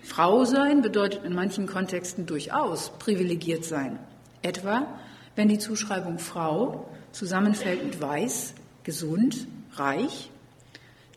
Frau 0.03 0.45
sein 0.45 0.83
bedeutet 0.83 1.25
in 1.25 1.35
manchen 1.35 1.67
Kontexten 1.67 2.27
durchaus 2.27 2.91
privilegiert 2.99 3.65
sein, 3.65 3.99
etwa 4.43 4.87
wenn 5.35 5.49
die 5.49 5.59
Zuschreibung 5.59 6.19
Frau 6.19 6.89
zusammenfällt 7.13 7.85
mit 7.85 8.01
weiß, 8.01 8.53
gesund, 8.85 9.47
reich 9.75 10.31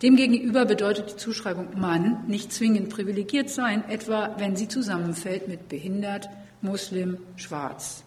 Demgegenüber 0.03 0.65
bedeutet 0.65 1.11
die 1.11 1.15
Zuschreibung 1.15 1.79
Mann 1.79 2.25
nicht 2.27 2.51
zwingend 2.51 2.89
privilegiert 2.89 3.49
sein, 3.49 3.85
etwa 3.87 4.35
wenn 4.37 4.57
sie 4.57 4.67
zusammenfällt 4.67 5.47
mit 5.47 5.69
behindert, 5.69 6.29
Muslim, 6.61 7.17
schwarz. 7.37 8.03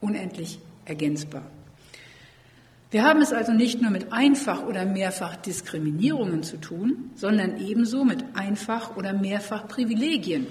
Unendlich 0.00 0.58
ergänzbar. 0.86 1.42
Wir 2.90 3.04
haben 3.04 3.20
es 3.20 3.34
also 3.34 3.52
nicht 3.52 3.82
nur 3.82 3.90
mit 3.90 4.10
Einfach- 4.10 4.64
oder 4.66 4.86
Mehrfach-Diskriminierungen 4.86 6.42
zu 6.42 6.56
tun, 6.56 7.10
sondern 7.14 7.60
ebenso 7.60 8.04
mit 8.04 8.24
Einfach- 8.32 8.96
oder 8.96 9.12
Mehrfach-Privilegien. 9.12 10.46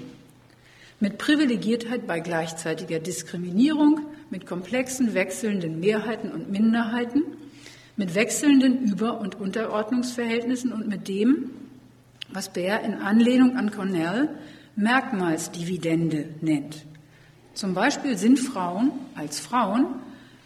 Mit 0.99 1.17
Privilegiertheit 1.17 2.05
bei 2.05 2.19
gleichzeitiger 2.19 2.99
Diskriminierung, 2.99 4.01
mit 4.29 4.45
komplexen 4.45 5.15
wechselnden 5.15 5.79
Mehrheiten 5.79 6.31
und 6.31 6.51
Minderheiten 6.51 7.23
mit 7.97 8.15
wechselnden 8.15 8.85
Über- 8.85 9.19
und 9.19 9.35
Unterordnungsverhältnissen 9.35 10.71
und 10.71 10.87
mit 10.87 11.07
dem, 11.07 11.49
was 12.29 12.53
Baer 12.53 12.81
in 12.81 12.93
Anlehnung 12.93 13.57
an 13.57 13.71
Cornell 13.71 14.29
Merkmalsdividende 14.75 16.29
nennt. 16.41 16.85
Zum 17.55 17.73
Beispiel 17.73 18.15
sind 18.17 18.39
Frauen 18.39 18.91
als 19.15 19.39
Frauen 19.39 19.87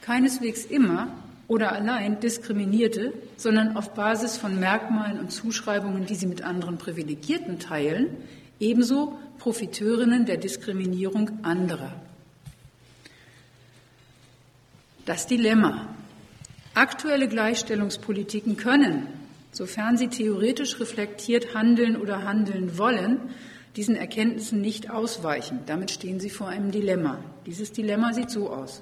keineswegs 0.01 0.63
immer 0.63 1.09
oder 1.49 1.73
allein 1.73 2.21
Diskriminierte, 2.21 3.13
sondern 3.35 3.75
auf 3.75 3.93
Basis 3.93 4.37
von 4.37 4.57
Merkmalen 4.57 5.19
und 5.19 5.31
Zuschreibungen, 5.31 6.05
die 6.05 6.15
sie 6.15 6.27
mit 6.27 6.43
anderen 6.43 6.77
Privilegierten 6.77 7.59
teilen, 7.59 8.15
ebenso 8.61 9.19
Profiteurinnen 9.37 10.25
der 10.25 10.37
Diskriminierung 10.37 11.43
anderer. 11.43 11.91
Das 15.05 15.27
Dilemma. 15.27 15.87
Aktuelle 16.73 17.27
Gleichstellungspolitiken 17.27 18.55
können, 18.55 19.07
sofern 19.51 19.97
sie 19.97 20.07
theoretisch 20.07 20.79
reflektiert 20.79 21.53
handeln 21.53 21.97
oder 21.97 22.23
handeln 22.23 22.77
wollen, 22.77 23.19
diesen 23.75 23.95
Erkenntnissen 23.95 24.61
nicht 24.61 24.89
ausweichen. 24.89 25.59
Damit 25.65 25.91
stehen 25.91 26.21
sie 26.21 26.29
vor 26.29 26.47
einem 26.47 26.71
Dilemma. 26.71 27.19
Dieses 27.45 27.73
Dilemma 27.73 28.13
sieht 28.13 28.29
so 28.29 28.49
aus. 28.49 28.81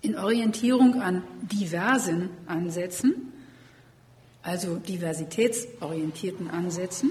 In 0.00 0.16
Orientierung 0.16 1.00
an 1.02 1.22
diversen 1.42 2.30
Ansätzen, 2.46 3.32
also 4.42 4.76
diversitätsorientierten 4.76 6.48
Ansätzen, 6.50 7.10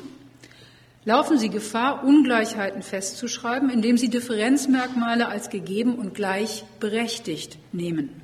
laufen 1.04 1.38
sie 1.38 1.50
Gefahr, 1.50 2.04
Ungleichheiten 2.06 2.82
festzuschreiben, 2.82 3.70
indem 3.70 3.98
sie 3.98 4.10
Differenzmerkmale 4.10 5.28
als 5.28 5.50
gegeben 5.50 5.96
und 5.96 6.14
gleichberechtigt 6.14 7.58
nehmen. 7.74 8.19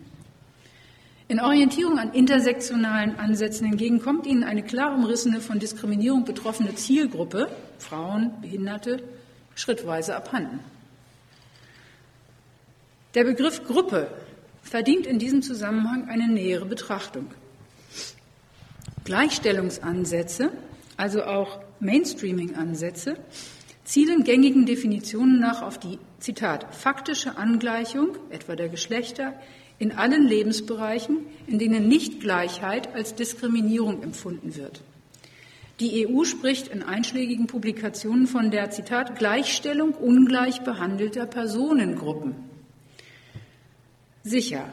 In 1.28 1.40
Orientierung 1.40 1.98
an 1.98 2.14
intersektionalen 2.14 3.18
Ansätzen 3.18 3.68
hingegen 3.68 4.00
kommt 4.00 4.28
Ihnen 4.28 4.44
eine 4.44 4.62
klar 4.62 4.94
umrissene, 4.94 5.42
von 5.42 5.58
Diskriminierung 5.58 6.24
betroffene 6.24 6.76
Zielgruppe, 6.76 7.50
Frauen, 7.80 8.32
Behinderte, 8.42 9.02
schrittweise 9.56 10.16
abhanden. 10.16 10.60
Der 13.16 13.24
Begriff 13.24 13.64
Gruppe 13.64 14.12
verdient 14.62 15.08
in 15.08 15.18
diesem 15.18 15.42
Zusammenhang 15.42 16.10
eine 16.10 16.28
nähere 16.28 16.66
Betrachtung. 16.66 17.32
Gleichstellungsansätze, 19.04 20.52
also 20.98 21.24
auch 21.24 21.60
Mainstreaming-Ansätze, 21.80 23.18
zielen 23.84 24.24
gängigen 24.24 24.66
Definitionen 24.66 25.40
nach 25.40 25.62
auf 25.64 25.80
die, 25.80 25.98
Zitat, 26.20 26.74
faktische 26.74 27.38
Angleichung, 27.38 28.18
etwa 28.32 28.56
der 28.56 28.70
Geschlechter, 28.70 29.34
in 29.80 29.92
allen 29.92 30.28
Lebensbereichen, 30.28 31.18
in 31.48 31.60
denen 31.60 31.88
Nichtgleichheit 31.88 32.94
als 32.94 33.16
Diskriminierung 33.16 34.02
empfunden 34.04 34.56
wird. 34.56 34.82
Die 35.80 36.08
EU 36.08 36.24
spricht 36.24 36.70
in 36.70 36.84
einschlägigen 36.84 37.48
Publikationen 37.48 38.28
von 38.28 38.50
der 38.50 38.72
Zitat 38.72 39.18
Gleichstellung 39.18 39.94
ungleich 39.94 40.62
behandelter 40.62 41.26
Personengruppen. 41.26 42.36
Sicher, 44.24 44.70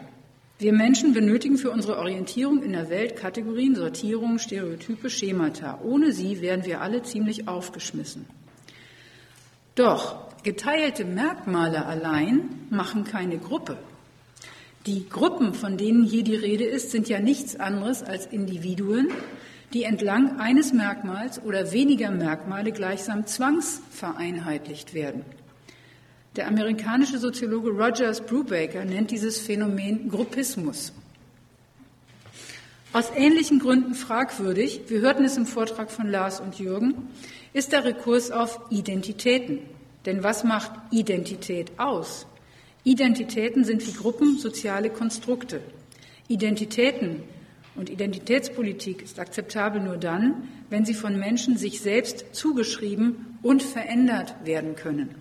wir 0.61 0.73
Menschen 0.73 1.12
benötigen 1.12 1.59
für 1.59 1.73
unsere 1.73 1.99
Orientierung 1.99 2.62
in 2.62 2.73
der 2.73 2.88
Welt 2.88 3.17
Kategorien, 3.17 3.75
Sortierungen, 3.75 4.38
Stereotype, 4.38 5.11
Schemata. 5.11 5.81
Ohne 5.83 6.12
sie 6.12 6.41
wären 6.41 6.65
wir 6.65 6.81
alle 6.81 7.03
ziemlich 7.03 7.49
aufgeschmissen. 7.49 8.27
Doch 9.75 10.29
geteilte 10.45 11.05
Merkmale 11.05 11.85
allein 11.85 12.67
machen 12.71 13.03
keine 13.03 13.38
Gruppe. 13.38 13.77
Die 14.87 15.09
Gruppen, 15.09 15.55
von 15.55 15.77
denen 15.77 16.03
hier 16.03 16.25
die 16.25 16.35
Rede 16.35 16.64
ist, 16.64 16.90
sind 16.90 17.09
ja 17.09 17.21
nichts 17.21 17.55
anderes 17.55 18.03
als 18.03 18.27
Individuen, 18.27 19.09
die 19.73 19.85
entlang 19.85 20.40
eines 20.40 20.73
Merkmals 20.73 21.40
oder 21.40 21.71
weniger 21.71 22.11
Merkmale 22.11 22.73
gleichsam 22.73 23.25
zwangsvereinheitlicht 23.25 24.92
werden. 24.92 25.25
Der 26.35 26.49
amerikanische 26.49 27.18
Soziologe 27.18 27.71
Rogers 27.71 28.23
Brubaker 28.23 28.85
nennt 28.85 29.12
dieses 29.12 29.38
Phänomen 29.38 30.09
Gruppismus. 30.09 30.92
Aus 32.92 33.12
ähnlichen 33.14 33.61
Gründen 33.61 33.95
fragwürdig, 33.95 34.83
wir 34.88 35.01
hörten 35.01 35.25
es 35.25 35.37
im 35.37 35.47
Vortrag 35.47 35.92
von 35.92 36.11
Lars 36.11 36.40
und 36.40 36.59
Jürgen, 36.59 37.09
ist 37.53 37.73
der 37.73 37.85
Rekurs 37.85 38.33
auf 38.33 38.61
Identitäten. 38.71 39.61
Denn 40.07 40.25
was 40.25 40.42
macht 40.42 40.73
Identität 40.90 41.71
aus? 41.79 42.27
Identitäten 42.85 43.64
sind 43.64 43.87
wie 43.87 43.92
Gruppen 43.92 44.38
soziale 44.38 44.90
Konstrukte. 44.90 45.61
Identitäten 46.29 47.23
und 47.75 47.90
Identitätspolitik 47.90 49.03
ist 49.03 49.18
akzeptabel 49.18 49.81
nur 49.81 49.97
dann, 49.97 50.49
wenn 50.68 50.85
sie 50.85 50.95
von 50.95 51.18
Menschen 51.18 51.57
sich 51.57 51.81
selbst 51.81 52.35
zugeschrieben 52.35 53.38
und 53.42 53.62
verändert 53.62 54.35
werden 54.45 54.75
können. 54.75 55.14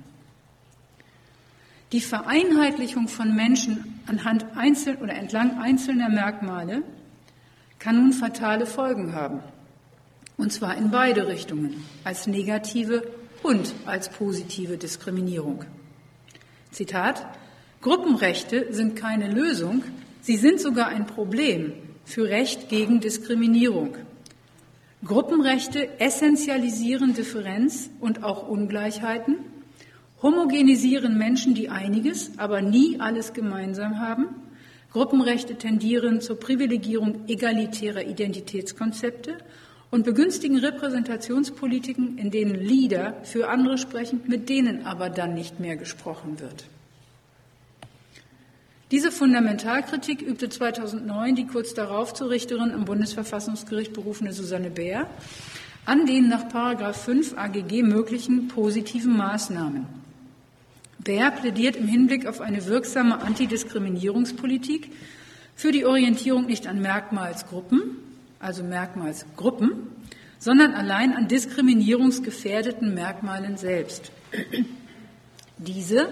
Die 1.92 2.02
Vereinheitlichung 2.02 3.08
von 3.08 3.36
Menschen 3.36 4.00
anhand 4.08 4.46
einzeln 4.56 4.98
oder 4.98 5.14
entlang 5.14 5.60
einzelner 5.60 6.10
Merkmale 6.10 6.84
kann 7.80 7.98
nun 7.98 8.14
fatale 8.14 8.66
Folgen 8.66 9.14
haben. 9.14 9.42
Und 10.38 10.54
zwar 10.54 10.78
in 10.78 10.90
beide 10.90 11.28
Richtungen, 11.28 11.84
als 12.04 12.28
negative 12.28 13.04
und 13.44 13.74
als 13.86 14.10
positive 14.10 14.78
Diskriminierung. 14.78 15.66
Zitat, 16.72 17.28
Gruppenrechte 17.82 18.68
sind 18.70 18.96
keine 18.96 19.28
Lösung, 19.28 19.84
sie 20.22 20.38
sind 20.38 20.60
sogar 20.60 20.90
ein 20.90 21.08
Problem 21.08 21.74
für 22.06 22.26
Recht 22.26 22.70
gegen 22.70 23.00
Diskriminierung. 23.00 23.98
Gruppenrechte 25.04 26.00
essentialisieren 26.00 27.16
Differenz 27.16 27.90
und 28.00 28.24
auch 28.24 28.48
Ungleichheiten, 28.48 29.38
homogenisieren 30.22 31.18
Menschen, 31.18 31.56
die 31.56 31.70
einiges, 31.70 32.38
aber 32.38 32.62
nie 32.62 33.00
alles 33.00 33.34
gemeinsam 33.34 34.00
haben. 34.00 34.28
Gruppenrechte 34.92 35.56
tendieren 35.56 36.22
zur 36.22 36.40
Privilegierung 36.40 37.28
egalitärer 37.28 38.04
Identitätskonzepte 38.04 39.40
und 39.90 40.06
begünstigen 40.06 40.60
Repräsentationspolitiken, 40.60 42.20
in 42.20 42.30
denen 42.30 42.62
Lieder 42.62 43.16
für 43.24 43.50
andere 43.50 43.80
sprechen, 43.80 44.22
mit 44.28 44.50
denen 44.50 44.86
aber 44.86 45.10
dann 45.10 45.34
nicht 45.34 45.60
mehr 45.60 45.78
gesprochen 45.78 46.40
wird. 46.40 46.66
Diese 48.92 49.10
Fundamentalkritik 49.10 50.22
übte 50.22 50.50
2009 50.50 51.36
die 51.36 51.48
kurz 51.48 51.74
darauf 51.74 52.14
zur 52.14 52.30
Richterin 52.30 52.74
am 52.74 52.84
Bundesverfassungsgericht 52.84 53.94
berufene 53.94 54.34
Susanne 54.34 54.70
Bär 54.70 55.08
an 55.86 56.06
den 56.06 56.28
nach 56.28 56.52
5 56.94 57.38
AGG 57.38 57.84
möglichen 57.84 58.50
positiven 58.50 59.16
Maßnahmen. 59.16 59.86
Bär 61.00 61.32
plädiert 61.32 61.78
im 61.78 61.88
Hinblick 61.88 62.28
auf 62.28 62.42
eine 62.42 62.66
wirksame 62.66 63.22
Antidiskriminierungspolitik 63.22 64.92
für 65.56 65.72
die 65.72 65.86
Orientierung 65.86 66.46
nicht 66.46 66.68
an 66.68 66.82
Merkmalsgruppen, 66.82 67.96
also 68.40 68.62
Merkmalsgruppen, 68.62 69.88
sondern 70.38 70.74
allein 70.74 71.14
an 71.14 71.30
diskriminierungsgefährdeten 71.30 72.94
Merkmalen 72.94 73.56
selbst. 73.56 74.12
Diese 75.58 76.10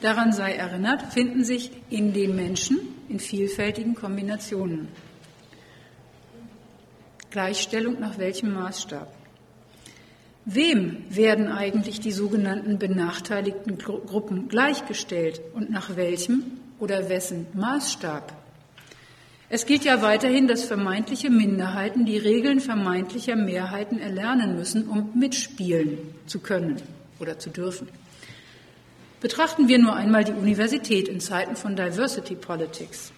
daran 0.00 0.32
sei 0.32 0.54
erinnert, 0.54 1.12
finden 1.12 1.44
sich 1.44 1.70
in 1.90 2.12
den 2.12 2.36
Menschen 2.36 2.78
in 3.08 3.20
vielfältigen 3.20 3.94
Kombinationen. 3.94 4.88
Gleichstellung 7.30 8.00
nach 8.00 8.18
welchem 8.18 8.54
Maßstab? 8.54 9.12
Wem 10.44 11.04
werden 11.10 11.48
eigentlich 11.48 12.00
die 12.00 12.12
sogenannten 12.12 12.78
benachteiligten 12.78 13.76
Gruppen 13.76 14.48
gleichgestellt 14.48 15.42
und 15.52 15.70
nach 15.70 15.96
welchem 15.96 16.42
oder 16.78 17.10
wessen 17.10 17.46
Maßstab? 17.52 18.32
Es 19.50 19.66
gilt 19.66 19.84
ja 19.84 20.02
weiterhin, 20.02 20.46
dass 20.46 20.64
vermeintliche 20.64 21.30
Minderheiten 21.30 22.06
die 22.06 22.18
Regeln 22.18 22.60
vermeintlicher 22.60 23.36
Mehrheiten 23.36 23.98
erlernen 23.98 24.56
müssen, 24.56 24.88
um 24.88 25.10
mitspielen 25.14 25.98
zu 26.26 26.40
können 26.40 26.76
oder 27.18 27.38
zu 27.38 27.50
dürfen. 27.50 27.88
Betrachten 29.20 29.66
wir 29.66 29.78
nur 29.78 29.96
einmal 29.96 30.22
die 30.22 30.32
Universität 30.32 31.08
in 31.08 31.18
Zeiten 31.18 31.56
von 31.56 31.74
Diversity 31.74 32.36
Politics. 32.36 33.12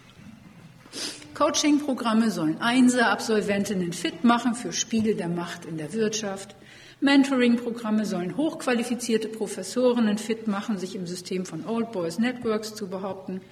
Coaching-Programme 1.35 2.31
sollen 2.31 2.57
Einser-Absolventinnen 2.59 3.93
fit 3.93 4.25
machen 4.25 4.55
für 4.55 4.73
Spiele 4.73 5.15
der 5.15 5.29
Macht 5.29 5.67
in 5.67 5.77
der 5.77 5.93
Wirtschaft. 5.93 6.57
Mentoring-Programme 7.03 8.07
sollen 8.07 8.39
hochqualifizierte 8.39 9.29
Professorinnen 9.29 10.17
fit 10.17 10.49
machen, 10.49 10.79
sich 10.79 10.97
im 10.97 11.07
System 11.07 11.45
von 11.45 11.67
Old 11.67 11.93
Boys 11.93 12.19
Networks 12.19 12.75
zu 12.75 12.89
behaupten. 12.89 13.43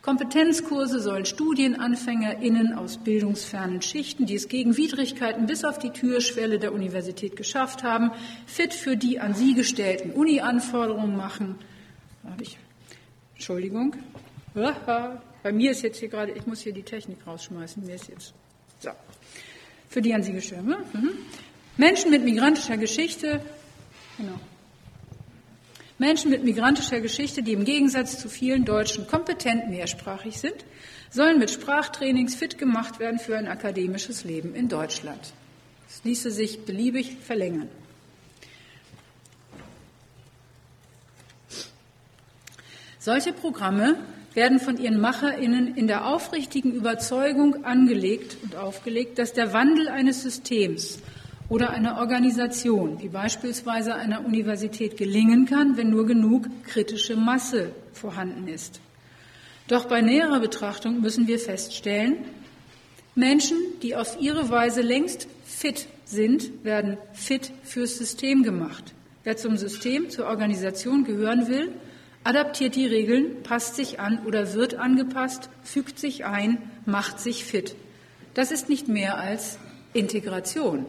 Kompetenzkurse 0.00 1.00
sollen 1.00 1.26
StudienanfängerInnen 1.26 2.72
aus 2.72 2.96
bildungsfernen 2.96 3.82
Schichten, 3.82 4.24
die 4.24 4.36
es 4.36 4.48
gegen 4.48 4.78
Widrigkeiten 4.78 5.44
bis 5.44 5.64
auf 5.64 5.78
die 5.78 5.90
Türschwelle 5.90 6.58
der 6.58 6.72
Universität 6.72 7.36
geschafft 7.36 7.82
haben, 7.82 8.10
fit 8.46 8.72
für 8.72 8.96
die 8.96 9.20
an 9.20 9.34
sie 9.34 9.52
gestellten 9.52 10.12
Uni-Anforderungen 10.12 11.14
machen 11.14 11.56
habe 12.24 12.42
ich, 12.42 12.58
Entschuldigung, 13.34 13.96
bei 14.54 15.52
mir 15.52 15.70
ist 15.70 15.82
jetzt 15.82 15.98
hier 15.98 16.08
gerade, 16.08 16.32
ich 16.32 16.46
muss 16.46 16.60
hier 16.60 16.72
die 16.72 16.82
Technik 16.82 17.26
rausschmeißen, 17.26 17.84
mir 17.84 17.94
ist 17.94 18.08
jetzt, 18.08 18.34
so, 18.80 18.90
für 19.88 20.02
die 20.02 20.12
an 20.14 20.22
Sie 20.22 20.32
geschrieben. 20.32 20.74
Mhm. 20.92 21.10
Menschen 21.76 22.10
mit 22.10 22.24
migrantischer 22.24 22.76
Geschichte, 22.76 23.40
genau. 24.18 24.38
Menschen 25.98 26.30
mit 26.30 26.44
migrantischer 26.44 27.00
Geschichte, 27.00 27.42
die 27.42 27.52
im 27.52 27.64
Gegensatz 27.64 28.18
zu 28.18 28.30
vielen 28.30 28.64
Deutschen 28.64 29.06
kompetent 29.06 29.68
mehrsprachig 29.68 30.38
sind, 30.38 30.64
sollen 31.10 31.38
mit 31.38 31.50
Sprachtrainings 31.50 32.34
fit 32.34 32.56
gemacht 32.56 32.98
werden 33.00 33.18
für 33.18 33.36
ein 33.36 33.48
akademisches 33.48 34.24
Leben 34.24 34.54
in 34.54 34.68
Deutschland. 34.68 35.20
Das 35.88 36.02
ließe 36.04 36.30
sich 36.30 36.64
beliebig 36.64 37.18
verlängern. 37.22 37.68
Solche 43.02 43.32
Programme 43.32 43.96
werden 44.34 44.60
von 44.60 44.76
ihren 44.76 45.00
Macherinnen 45.00 45.74
in 45.74 45.86
der 45.86 46.06
aufrichtigen 46.06 46.72
Überzeugung 46.72 47.64
angelegt 47.64 48.36
und 48.42 48.56
aufgelegt, 48.56 49.18
dass 49.18 49.32
der 49.32 49.54
Wandel 49.54 49.88
eines 49.88 50.22
Systems 50.22 50.98
oder 51.48 51.70
einer 51.70 51.96
Organisation, 51.96 53.00
wie 53.00 53.08
beispielsweise 53.08 53.94
einer 53.94 54.22
Universität, 54.26 54.98
gelingen 54.98 55.46
kann, 55.46 55.78
wenn 55.78 55.88
nur 55.88 56.04
genug 56.04 56.46
kritische 56.66 57.16
Masse 57.16 57.70
vorhanden 57.94 58.46
ist. 58.48 58.82
Doch 59.66 59.86
bei 59.86 60.02
näherer 60.02 60.40
Betrachtung 60.40 61.00
müssen 61.00 61.26
wir 61.26 61.38
feststellen, 61.38 62.18
Menschen, 63.14 63.56
die 63.82 63.96
auf 63.96 64.20
ihre 64.20 64.50
Weise 64.50 64.82
längst 64.82 65.26
fit 65.46 65.86
sind, 66.04 66.64
werden 66.64 66.98
fit 67.14 67.50
fürs 67.62 67.96
System 67.96 68.42
gemacht. 68.42 68.92
Wer 69.24 69.38
zum 69.38 69.56
System, 69.56 70.10
zur 70.10 70.26
Organisation 70.26 71.04
gehören 71.04 71.48
will, 71.48 71.72
adaptiert 72.24 72.76
die 72.76 72.86
Regeln, 72.86 73.42
passt 73.42 73.76
sich 73.76 74.00
an 74.00 74.24
oder 74.26 74.54
wird 74.54 74.74
angepasst, 74.74 75.48
fügt 75.62 75.98
sich 75.98 76.24
ein, 76.24 76.58
macht 76.86 77.20
sich 77.20 77.44
fit. 77.44 77.74
Das 78.34 78.50
ist 78.50 78.68
nicht 78.68 78.88
mehr 78.88 79.18
als 79.18 79.58
Integration. 79.92 80.86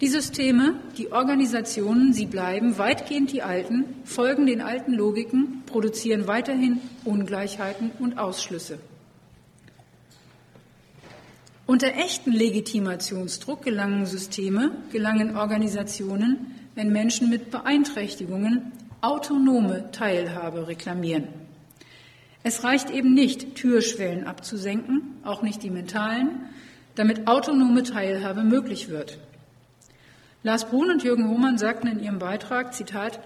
Die 0.00 0.08
Systeme, 0.08 0.74
die 0.96 1.10
Organisationen, 1.10 2.12
sie 2.12 2.26
bleiben 2.26 2.78
weitgehend 2.78 3.32
die 3.32 3.42
alten, 3.42 3.84
folgen 4.04 4.46
den 4.46 4.60
alten 4.62 4.92
Logiken, 4.92 5.64
produzieren 5.66 6.28
weiterhin 6.28 6.80
Ungleichheiten 7.04 7.90
und 7.98 8.16
Ausschlüsse. 8.16 8.78
Unter 11.66 11.88
echten 11.96 12.30
Legitimationsdruck 12.30 13.62
gelangen 13.62 14.06
Systeme, 14.06 14.70
gelangen 14.92 15.36
Organisationen, 15.36 16.54
wenn 16.76 16.92
Menschen 16.92 17.28
mit 17.28 17.50
Beeinträchtigungen 17.50 18.72
autonome 19.00 19.90
Teilhabe 19.92 20.66
reklamieren. 20.66 21.28
Es 22.42 22.64
reicht 22.64 22.90
eben 22.90 23.14
nicht, 23.14 23.56
Türschwellen 23.56 24.24
abzusenken, 24.24 25.16
auch 25.24 25.42
nicht 25.42 25.62
die 25.62 25.70
mentalen, 25.70 26.48
damit 26.94 27.26
autonome 27.26 27.82
Teilhabe 27.82 28.42
möglich 28.42 28.88
wird. 28.88 29.18
Lars 30.42 30.66
Brun 30.66 30.90
und 30.90 31.02
Jürgen 31.02 31.28
Hohmann 31.28 31.58
sagten 31.58 31.88
in 31.88 32.00
ihrem 32.00 32.18
Beitrag, 32.18 32.74
Zitat, 32.74 33.20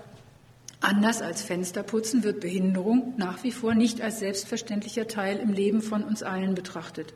Anders 0.80 1.22
als 1.22 1.42
Fensterputzen 1.42 2.24
wird 2.24 2.40
Behinderung 2.40 3.14
nach 3.16 3.44
wie 3.44 3.52
vor 3.52 3.74
nicht 3.74 4.00
als 4.00 4.18
selbstverständlicher 4.18 5.06
Teil 5.06 5.38
im 5.38 5.52
Leben 5.52 5.80
von 5.80 6.02
uns 6.02 6.24
allen 6.24 6.56
betrachtet. 6.56 7.14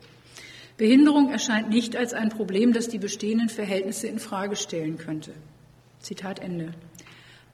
Behinderung 0.77 1.31
erscheint 1.31 1.69
nicht 1.69 1.97
als 1.97 2.13
ein 2.13 2.29
Problem, 2.29 2.71
das 2.71 2.87
die 2.87 2.99
bestehenden 2.99 3.49
Verhältnisse 3.49 4.07
in 4.07 4.19
Frage 4.19 4.55
stellen 4.55 4.97
könnte. 4.97 5.33
Zitat 5.99 6.39
Ende. 6.39 6.73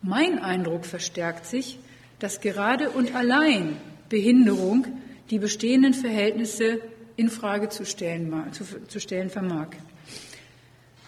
Mein 0.05 0.39
Eindruck 0.39 0.85
verstärkt 0.85 1.45
sich, 1.45 1.79
dass 2.19 2.41
gerade 2.41 2.89
und 2.89 3.15
allein 3.15 3.77
Behinderung 4.09 4.85
die 5.29 5.39
bestehenden 5.39 5.93
Verhältnisse 5.93 6.81
in 7.15 7.29
Frage 7.29 7.69
zu 7.69 7.85
stellen, 7.85 8.33
zu, 8.51 8.65
zu 8.87 8.99
stellen 8.99 9.29
vermag. 9.29 9.69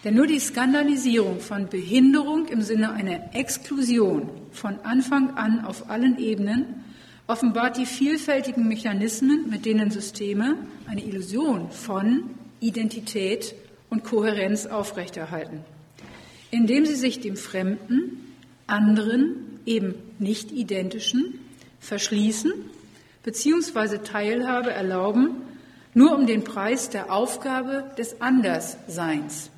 Denn 0.05 0.15
nur 0.15 0.27
die 0.27 0.39
Skandalisierung 0.39 1.41
von 1.41 1.67
Behinderung 1.67 2.47
im 2.47 2.62
Sinne 2.62 2.93
einer 2.93 3.36
Exklusion 3.36 4.29
von 4.51 4.79
Anfang 4.84 5.31
an 5.31 5.65
auf 5.65 5.89
allen 5.89 6.17
Ebenen 6.17 6.86
offenbart 7.27 7.77
die 7.77 7.86
vielfältigen 7.86 8.65
Mechanismen, 8.65 9.49
mit 9.49 9.65
denen 9.65 9.91
Systeme 9.91 10.55
eine 10.88 11.03
Illusion 11.03 11.69
von 11.69 12.29
Identität 12.62 13.55
und 13.89 14.05
Kohärenz 14.05 14.67
aufrechterhalten, 14.67 15.65
indem 16.49 16.86
sie 16.86 16.95
sich 16.95 17.19
dem 17.19 17.36
Fremden, 17.36 18.21
anderen, 18.67 19.60
eben 19.65 19.95
nicht 20.19 20.51
identischen, 20.51 21.39
verschließen 21.80 22.54
bzw. 23.23 23.99
Teilhabe 23.99 24.71
erlauben, 24.71 25.38
nur 25.93 26.15
um 26.15 26.28
den 26.28 26.43
Preis 26.43 26.89
der 26.89 27.12
Aufgabe 27.12 27.91
des 27.97 28.21
Andersseins 28.21 29.49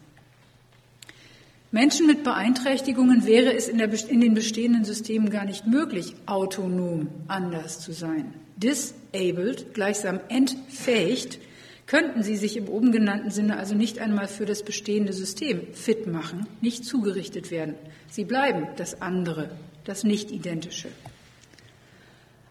Menschen 1.72 2.08
mit 2.08 2.24
Beeinträchtigungen 2.24 3.26
wäre 3.26 3.54
es 3.54 3.68
in, 3.68 3.78
der, 3.78 3.92
in, 4.10 4.22
den 4.22 4.34
bestehenden 4.34 4.86
Systemen 4.86 5.30
gar 5.30 5.44
nicht 5.44 5.68
möglich, 5.68 6.16
autonom 6.26 7.10
anders 7.28 7.82
zu 7.82 7.92
sein. 7.92 8.34
Disabled, 8.56 9.74
gleichsam 9.74 10.22
entfähigt, 10.30 11.40
könnten 11.88 12.22
sie 12.22 12.36
sich 12.36 12.58
im 12.58 12.68
oben 12.68 12.92
genannten 12.92 13.32
Sinne 13.32 13.58
also 13.58 13.74
nicht 13.74 14.00
einmal 14.00 14.28
für 14.28 14.46
das 14.46 14.64
bestehende 14.64 15.14
System 15.14 15.74
fit 15.74 16.06
machen, 16.06 16.46
nicht 16.62 16.86
zugerichtet 16.86 17.50
werden. 17.50 17.76
Sie 18.10 18.26
bleiben 18.26 18.68
das 18.76 19.02
andere, 19.02 19.50
das 19.86 20.04
Nicht-Identische. 20.04 20.90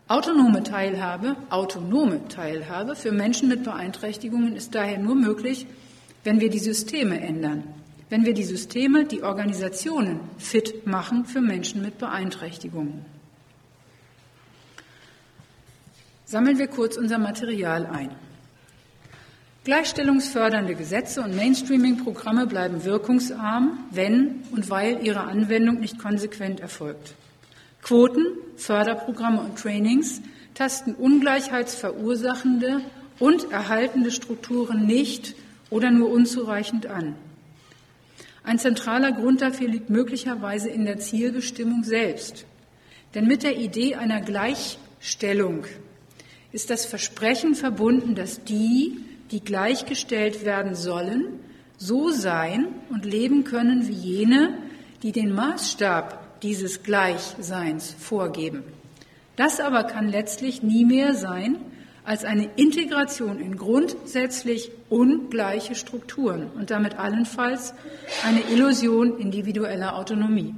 Autonome 0.08 0.62
Teilhabe, 0.62 1.36
autonome 1.50 2.28
Teilhabe 2.28 2.96
für 2.96 3.12
Menschen 3.12 3.48
mit 3.48 3.64
Beeinträchtigungen 3.64 4.56
ist 4.56 4.74
daher 4.74 4.98
nur 4.98 5.16
möglich, 5.16 5.66
wenn 6.24 6.40
wir 6.40 6.48
die 6.48 6.58
Systeme 6.58 7.20
ändern, 7.20 7.64
wenn 8.08 8.24
wir 8.24 8.32
die 8.32 8.44
Systeme, 8.44 9.04
die 9.04 9.22
Organisationen 9.22 10.20
fit 10.38 10.86
machen 10.86 11.26
für 11.26 11.40
Menschen 11.40 11.82
mit 11.82 11.98
Beeinträchtigungen. 11.98 13.04
Sammeln 16.24 16.58
wir 16.58 16.68
kurz 16.68 16.96
unser 16.96 17.18
Material 17.18 17.86
ein. 17.86 18.10
Gleichstellungsfördernde 19.66 20.76
Gesetze 20.76 21.22
und 21.22 21.34
Mainstreaming-Programme 21.34 22.46
bleiben 22.46 22.84
wirkungsarm, 22.84 23.80
wenn 23.90 24.44
und 24.52 24.70
weil 24.70 25.04
ihre 25.04 25.22
Anwendung 25.22 25.80
nicht 25.80 25.98
konsequent 25.98 26.60
erfolgt. 26.60 27.14
Quoten, 27.82 28.26
Förderprogramme 28.54 29.40
und 29.40 29.58
Trainings 29.58 30.22
tasten 30.54 30.94
ungleichheitsverursachende 30.94 32.80
und 33.18 33.50
erhaltende 33.50 34.12
Strukturen 34.12 34.86
nicht 34.86 35.34
oder 35.68 35.90
nur 35.90 36.12
unzureichend 36.12 36.86
an. 36.86 37.16
Ein 38.44 38.60
zentraler 38.60 39.10
Grund 39.10 39.42
dafür 39.42 39.66
liegt 39.66 39.90
möglicherweise 39.90 40.68
in 40.68 40.84
der 40.84 41.00
Zielbestimmung 41.00 41.82
selbst. 41.82 42.46
Denn 43.16 43.26
mit 43.26 43.42
der 43.42 43.56
Idee 43.56 43.96
einer 43.96 44.20
Gleichstellung 44.20 45.64
ist 46.52 46.70
das 46.70 46.86
Versprechen 46.86 47.56
verbunden, 47.56 48.14
dass 48.14 48.44
die, 48.44 49.00
die 49.30 49.40
gleichgestellt 49.40 50.44
werden 50.44 50.74
sollen, 50.74 51.40
so 51.78 52.10
sein 52.10 52.68
und 52.90 53.04
leben 53.04 53.44
können 53.44 53.86
wie 53.88 53.92
jene, 53.92 54.58
die 55.02 55.12
den 55.12 55.34
Maßstab 55.34 56.40
dieses 56.40 56.82
Gleichseins 56.82 57.94
vorgeben. 57.98 58.62
Das 59.36 59.60
aber 59.60 59.84
kann 59.84 60.08
letztlich 60.08 60.62
nie 60.62 60.84
mehr 60.84 61.14
sein, 61.14 61.58
als 62.04 62.24
eine 62.24 62.48
Integration 62.56 63.40
in 63.40 63.56
grundsätzlich 63.56 64.70
ungleiche 64.88 65.74
Strukturen 65.74 66.48
und 66.56 66.70
damit 66.70 66.98
allenfalls 66.98 67.74
eine 68.24 68.40
Illusion 68.52 69.18
individueller 69.18 69.96
Autonomie. 69.96 70.54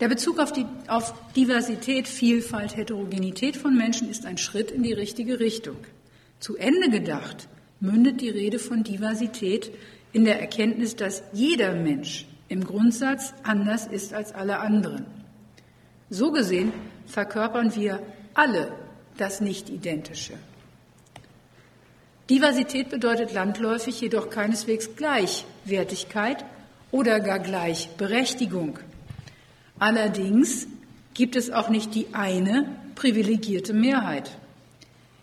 Der 0.00 0.08
Bezug 0.08 0.38
auf, 0.38 0.52
die, 0.52 0.66
auf 0.86 1.14
Diversität, 1.34 2.08
Vielfalt, 2.08 2.76
Heterogenität 2.76 3.56
von 3.56 3.76
Menschen 3.76 4.08
ist 4.08 4.24
ein 4.24 4.38
Schritt 4.38 4.70
in 4.70 4.82
die 4.82 4.92
richtige 4.92 5.40
Richtung. 5.40 5.76
Zu 6.44 6.58
Ende 6.58 6.90
gedacht 6.90 7.48
mündet 7.80 8.20
die 8.20 8.28
Rede 8.28 8.58
von 8.58 8.84
Diversität 8.84 9.72
in 10.12 10.26
der 10.26 10.42
Erkenntnis, 10.42 10.94
dass 10.94 11.22
jeder 11.32 11.72
Mensch 11.72 12.26
im 12.48 12.64
Grundsatz 12.64 13.32
anders 13.44 13.86
ist 13.86 14.12
als 14.12 14.34
alle 14.34 14.58
anderen. 14.58 15.06
So 16.10 16.32
gesehen 16.32 16.70
verkörpern 17.06 17.74
wir 17.74 17.98
alle 18.34 18.74
das 19.16 19.40
Nicht-Identische. 19.40 20.34
Diversität 22.28 22.90
bedeutet 22.90 23.32
landläufig 23.32 23.98
jedoch 24.02 24.28
keineswegs 24.28 24.96
Gleichwertigkeit 24.96 26.44
oder 26.90 27.20
gar 27.20 27.38
Gleichberechtigung. 27.38 28.80
Allerdings 29.78 30.66
gibt 31.14 31.36
es 31.36 31.50
auch 31.50 31.70
nicht 31.70 31.94
die 31.94 32.08
eine 32.12 32.68
privilegierte 32.96 33.72
Mehrheit. 33.72 34.30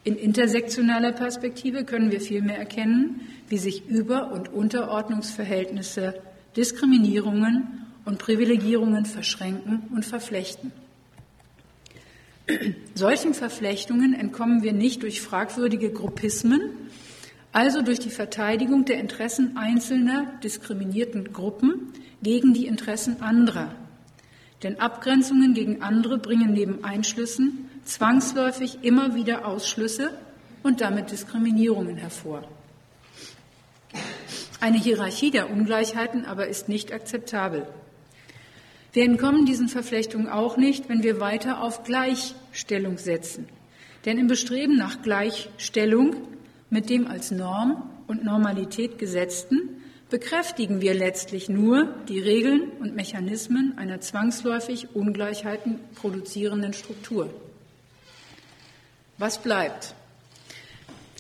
In 0.03 0.15
intersektionaler 0.15 1.11
Perspektive 1.11 1.85
können 1.85 2.11
wir 2.11 2.21
vielmehr 2.21 2.57
erkennen, 2.57 3.21
wie 3.49 3.57
sich 3.57 3.87
Über- 3.87 4.31
und 4.31 4.51
Unterordnungsverhältnisse, 4.51 6.15
Diskriminierungen 6.57 7.85
und 8.05 8.17
Privilegierungen 8.17 9.05
verschränken 9.05 9.83
und 9.93 10.05
verflechten. 10.05 10.71
Solchen 12.95 13.33
Verflechtungen 13.33 14.13
entkommen 14.13 14.63
wir 14.63 14.73
nicht 14.73 15.03
durch 15.03 15.21
fragwürdige 15.21 15.91
Gruppismen, 15.91 16.61
also 17.51 17.81
durch 17.81 17.99
die 17.99 18.09
Verteidigung 18.09 18.85
der 18.85 18.99
Interessen 18.99 19.55
einzelner 19.55 20.39
diskriminierten 20.43 21.31
Gruppen 21.31 21.93
gegen 22.23 22.53
die 22.53 22.65
Interessen 22.65 23.21
anderer. 23.21 23.75
Denn 24.63 24.79
Abgrenzungen 24.79 25.53
gegen 25.53 25.81
andere 25.81 26.17
bringen 26.17 26.53
neben 26.53 26.83
Einschlüssen 26.83 27.69
zwangsläufig 27.83 28.79
immer 28.83 29.15
wieder 29.15 29.45
Ausschlüsse 29.47 30.11
und 30.63 30.81
damit 30.81 31.11
Diskriminierungen 31.11 31.97
hervor. 31.97 32.47
Eine 34.59 34.77
Hierarchie 34.77 35.31
der 35.31 35.49
Ungleichheiten 35.49 36.25
aber 36.25 36.47
ist 36.47 36.69
nicht 36.69 36.93
akzeptabel. 36.93 37.67
Wir 38.93 39.05
entkommen 39.05 39.45
diesen 39.45 39.69
Verflechtungen 39.69 40.27
auch 40.27 40.57
nicht, 40.57 40.89
wenn 40.89 41.01
wir 41.01 41.19
weiter 41.19 41.63
auf 41.63 41.83
Gleichstellung 41.83 42.97
setzen. 42.97 43.47
Denn 44.05 44.17
im 44.17 44.27
Bestreben 44.27 44.77
nach 44.77 45.01
Gleichstellung 45.01 46.15
mit 46.69 46.89
dem 46.89 47.07
als 47.07 47.31
Norm 47.31 47.89
und 48.07 48.23
Normalität 48.23 48.99
gesetzten 48.99 49.80
bekräftigen 50.11 50.81
wir 50.81 50.93
letztlich 50.93 51.49
nur 51.49 51.85
die 52.07 52.19
Regeln 52.19 52.69
und 52.79 52.95
Mechanismen 52.95 53.77
einer 53.77 54.01
zwangsläufig 54.01 54.93
Ungleichheiten 54.93 55.79
produzierenden 55.95 56.73
Struktur. 56.73 57.33
Was 59.17 59.41
bleibt? 59.41 59.95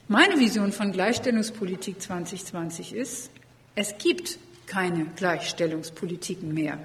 Meine 0.09 0.39
Vision 0.39 0.73
von 0.73 0.91
Gleichstellungspolitik 0.91 2.01
2020 2.01 2.93
ist, 2.93 3.31
es 3.75 3.97
gibt 3.97 4.37
keine 4.67 5.05
Gleichstellungspolitiken 5.15 6.53
mehr. 6.53 6.77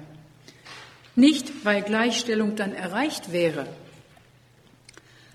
Nicht, 1.15 1.65
weil 1.65 1.81
Gleichstellung 1.81 2.55
dann 2.55 2.73
erreicht 2.73 3.33
wäre, 3.33 3.67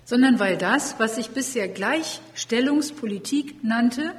sondern 0.05 0.39
weil 0.39 0.57
das, 0.57 0.95
was 0.97 1.15
sich 1.17 1.29
bisher 1.29 1.67
Gleichstellungspolitik 1.67 3.63
nannte, 3.63 4.13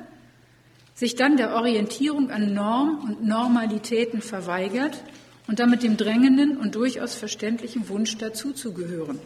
sich 0.94 1.16
dann 1.16 1.36
der 1.36 1.54
Orientierung 1.54 2.30
an 2.30 2.54
Norm 2.54 3.04
und 3.04 3.24
Normalitäten 3.24 4.22
verweigert 4.22 5.02
und 5.46 5.58
damit 5.58 5.82
dem 5.82 5.96
drängenden 5.96 6.56
und 6.56 6.74
durchaus 6.74 7.14
verständlichen 7.14 7.88
Wunsch 7.88 8.16
dazuzugehören. 8.16 9.18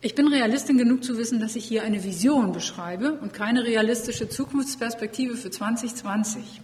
Ich 0.00 0.14
bin 0.14 0.28
Realistin 0.28 0.78
genug 0.78 1.02
zu 1.02 1.18
wissen, 1.18 1.40
dass 1.40 1.56
ich 1.56 1.64
hier 1.64 1.82
eine 1.82 2.04
Vision 2.04 2.52
beschreibe 2.52 3.14
und 3.14 3.32
keine 3.32 3.64
realistische 3.64 4.28
Zukunftsperspektive 4.28 5.36
für 5.36 5.50
2020. 5.50 6.60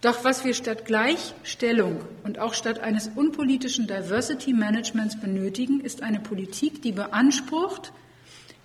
Doch 0.00 0.24
was 0.24 0.44
wir 0.44 0.54
statt 0.54 0.84
Gleichstellung 0.84 2.00
und 2.24 2.40
auch 2.40 2.52
statt 2.52 2.80
eines 2.80 3.08
unpolitischen 3.14 3.86
Diversity 3.86 4.52
Managements 4.52 5.20
benötigen, 5.20 5.80
ist 5.80 6.02
eine 6.02 6.18
Politik, 6.18 6.82
die 6.82 6.92
beansprucht, 6.92 7.92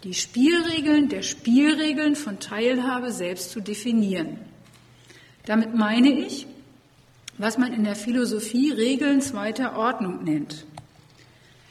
die 0.03 0.13
Spielregeln 0.13 1.09
der 1.09 1.21
Spielregeln 1.21 2.15
von 2.15 2.39
Teilhabe 2.39 3.11
selbst 3.11 3.51
zu 3.51 3.59
definieren. 3.59 4.39
Damit 5.45 5.75
meine 5.75 6.09
ich, 6.11 6.47
was 7.37 7.57
man 7.57 7.73
in 7.73 7.83
der 7.83 7.95
Philosophie 7.95 8.71
Regeln 8.71 9.21
zweiter 9.21 9.77
Ordnung 9.77 10.23
nennt. 10.23 10.65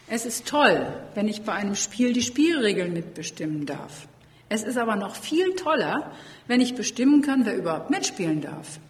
Es 0.08 0.26
ist 0.26 0.46
toll, 0.46 0.92
wenn 1.14 1.28
ich 1.28 1.42
bei 1.42 1.52
einem 1.52 1.76
Spiel 1.76 2.12
die 2.12 2.22
Spielregeln 2.22 2.92
mitbestimmen 2.92 3.66
darf. 3.66 4.08
Es 4.48 4.64
ist 4.64 4.76
aber 4.76 4.96
noch 4.96 5.14
viel 5.14 5.54
toller, 5.54 6.10
wenn 6.48 6.60
ich 6.60 6.74
bestimmen 6.74 7.22
kann, 7.22 7.46
wer 7.46 7.56
überhaupt 7.56 7.90
mitspielen 7.90 8.40
darf. 8.40 8.80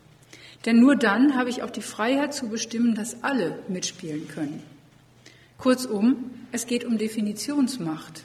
Denn 0.64 0.80
nur 0.80 0.96
dann 0.96 1.36
habe 1.36 1.50
ich 1.50 1.62
auch 1.62 1.70
die 1.70 1.82
Freiheit 1.82 2.32
zu 2.32 2.48
bestimmen, 2.48 2.94
dass 2.94 3.22
alle 3.22 3.58
mitspielen 3.68 4.28
können. 4.28 4.62
Kurzum, 5.58 6.30
es 6.52 6.66
geht 6.66 6.84
um 6.84 6.96
Definitionsmacht. 6.96 8.22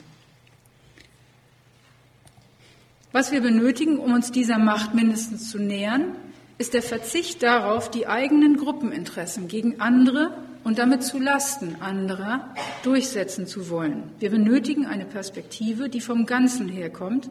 Was 3.16 3.32
wir 3.32 3.40
benötigen, 3.40 3.98
um 3.98 4.12
uns 4.12 4.34
dieser 4.34 4.60
Macht 4.60 4.94
mindestens 4.94 5.50
zu 5.50 5.58
nähern, 5.58 6.18
ist 6.58 6.74
der 6.74 6.82
Verzicht 6.82 7.42
darauf, 7.44 7.90
die 7.90 8.08
eigenen 8.08 8.58
Gruppeninteressen 8.58 9.48
gegen 9.48 9.80
andere 9.80 10.38
und 10.66 10.80
damit 10.80 11.02
zu 11.02 11.18
Lasten 11.18 11.78
anderer 11.80 12.54
durchsetzen 12.84 13.48
zu 13.48 13.70
wollen. 13.70 14.04
Wir 14.20 14.32
benötigen 14.32 14.86
eine 14.86 15.06
Perspektive, 15.06 15.88
die 15.88 16.02
vom 16.02 16.26
Ganzen 16.26 16.68
herkommt 16.68 17.30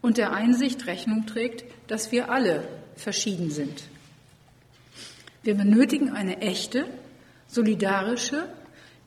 und 0.00 0.18
der 0.18 0.32
Einsicht 0.32 0.86
Rechnung 0.86 1.26
trägt, 1.26 1.64
dass 1.88 2.12
wir 2.12 2.30
alle 2.30 2.62
verschieden 2.94 3.50
sind. 3.50 3.88
Wir 5.42 5.56
benötigen 5.56 6.10
eine 6.10 6.42
echte, 6.42 6.86
solidarische, 7.48 8.44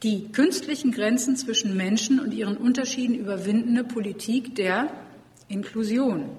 die 0.04 0.28
künstlichen 0.34 0.92
Grenzen 0.92 1.38
zwischen 1.38 1.78
Menschen 1.78 2.20
und 2.20 2.34
ihren 2.34 2.58
Unterschieden 2.58 3.16
überwindende 3.16 3.86
Politik 3.86 4.56
der 4.56 4.90
Inklusion. 5.49 6.29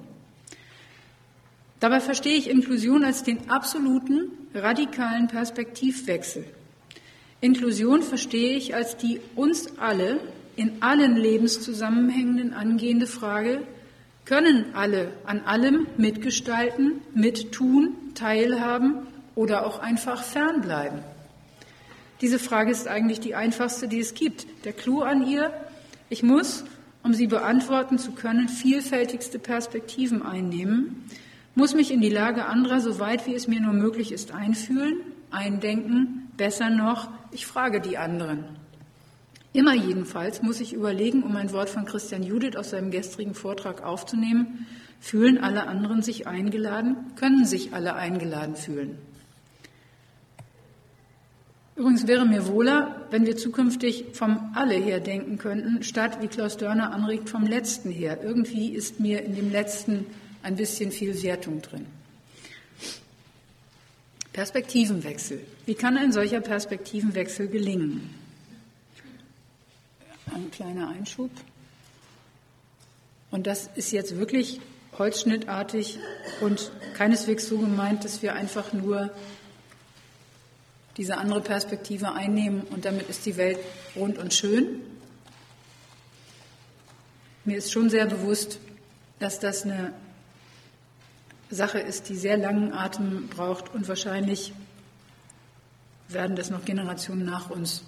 Dabei 1.81 2.01
verstehe 2.01 2.37
ich 2.37 2.51
Inklusion 2.51 3.05
als 3.05 3.23
den 3.23 3.51
absoluten, 3.51 4.31
radikalen 4.55 5.29
Perspektivwechsel. 5.29 6.45
Inklusion 7.41 8.03
verstehe 8.03 8.57
ich 8.57 8.75
als 8.75 8.97
die 8.97 9.21
uns 9.37 9.79
alle 9.79 10.19
in 10.57 10.83
allen 10.83 11.17
Lebenszusammenhängen 11.17 12.53
angehende 12.53 13.07
Frage, 13.07 13.63
können 14.25 14.75
alle 14.75 15.13
an 15.25 15.41
allem 15.43 15.87
mitgestalten, 15.97 17.01
mittun, 17.15 17.95
teilhaben 18.15 19.07
oder 19.37 19.65
auch 19.65 19.79
einfach 19.79 20.25
fernbleiben? 20.25 20.99
Diese 22.21 22.41
Frage 22.41 22.73
ist 22.73 22.89
eigentlich 22.89 23.21
die 23.21 23.37
einfachste, 23.37 23.87
die 23.87 24.01
es 24.01 24.15
gibt. 24.15 24.47
Der 24.65 24.73
Clou 24.73 25.03
an 25.03 25.27
ihr, 25.27 25.53
ich 26.11 26.25
muss, 26.25 26.65
um 27.09 27.15
sie 27.15 27.27
beantworten 27.27 27.97
zu 27.97 28.13
können, 28.13 28.51
vielfältigste 28.51 29.39
Perspektiven 29.39 30.21
einnehmen, 30.21 31.05
muss 31.55 31.75
mich 31.75 31.91
in 31.91 32.03
die 32.03 32.11
Lage 32.11 32.45
anderer, 32.45 32.83
so 32.83 32.99
weit 32.99 33.27
wie 33.27 33.35
es 33.35 33.49
mir 33.49 33.63
nur 33.63 33.73
möglich 33.73 34.13
ist, 34.13 34.33
einfühlen, 34.33 34.99
eindenken, 35.31 36.29
besser 36.37 36.69
noch, 36.69 37.09
ich 37.33 37.47
frage 37.47 37.81
die 37.81 37.97
anderen. 37.97 38.45
Immer 39.55 39.73
jedenfalls 39.73 40.43
muss 40.43 40.61
ich 40.61 40.75
überlegen, 40.75 41.23
um 41.23 41.35
ein 41.35 41.51
Wort 41.53 41.71
von 41.71 41.87
Christian 41.87 42.23
Judith 42.23 42.57
aus 42.57 42.69
seinem 42.69 42.91
gestrigen 42.91 43.33
Vortrag 43.33 43.83
aufzunehmen, 43.83 44.67
fühlen 45.01 45.39
alle 45.39 45.67
anderen 45.67 46.03
sich 46.03 46.27
eingeladen, 46.27 46.95
können 47.17 47.47
sich 47.47 47.73
alle 47.73 47.95
eingeladen 47.95 48.55
fühlen. 48.55 48.99
Übrigens 51.79 52.09
wäre 52.09 52.27
mir 52.27 52.49
wohler, 52.49 53.07
wenn 53.11 53.25
wir 53.25 53.37
zukünftig 53.37 54.07
vom 54.13 54.51
Alle 54.57 54.75
her 54.75 54.99
denken 54.99 55.39
könnten, 55.39 55.85
statt, 55.85 56.21
wie 56.21 56.27
Klaus 56.27 56.57
Dörner 56.57 56.93
anregt, 56.93 57.31
vom 57.31 57.47
Letzten 57.47 57.93
her. 57.93 58.19
Irgendwie 58.21 58.71
ist 58.75 58.99
mir 58.99 59.23
in 59.23 59.37
dem 59.37 59.53
Letzten 59.53 60.05
ein 60.43 60.57
bisschen 60.57 60.91
viel 60.91 61.23
Wertung 61.23 61.63
drin. 61.63 61.87
Perspektivenwechsel. 64.33 65.41
Wie 65.67 65.77
kann 65.77 65.97
ein 65.97 66.11
solcher 66.11 66.41
Perspektivenwechsel 66.41 67.47
gelingen? 67.47 68.11
Ein 70.35 70.51
kleiner 70.51 70.89
Einschub. 70.89 71.31
Und 73.31 73.47
das 73.47 73.71
ist 73.77 73.93
jetzt 73.93 74.17
wirklich 74.17 74.61
holzschnittartig 74.99 76.01
und 76.41 76.73
keineswegs 76.95 77.49
so 77.49 77.59
gemeint, 77.59 78.05
dass 78.05 78.21
wir 78.21 78.35
einfach 78.35 78.73
nur 78.73 79.13
diese 80.99 81.17
andere 81.17 81.41
Perspektive 81.41 82.13
einnehmen 82.13 82.63
und 82.63 82.85
damit 82.85 83.09
ist 83.09 83.25
die 83.25 83.37
Welt 83.37 83.59
rund 83.97 84.19
und 84.19 84.35
schön. 84.35 84.81
Mir 87.45 87.57
ist 87.57 87.73
schon 87.73 87.89
sehr 87.89 88.07
bewusst, 88.07 88.59
dass 89.21 89.39
das 89.39 89.63
eine 89.63 89.95
Sache 91.51 91.79
ist, 91.79 92.09
die 92.09 92.17
sehr 92.17 92.37
langen 92.37 92.75
Atem 92.75 93.29
braucht 93.29 93.73
und 93.73 93.89
wahrscheinlich 93.89 94.53
werden 96.09 96.37
das 96.37 96.51
noch 96.51 96.65
Generationen 96.65 97.25
nach 97.25 97.49
uns 97.49 97.85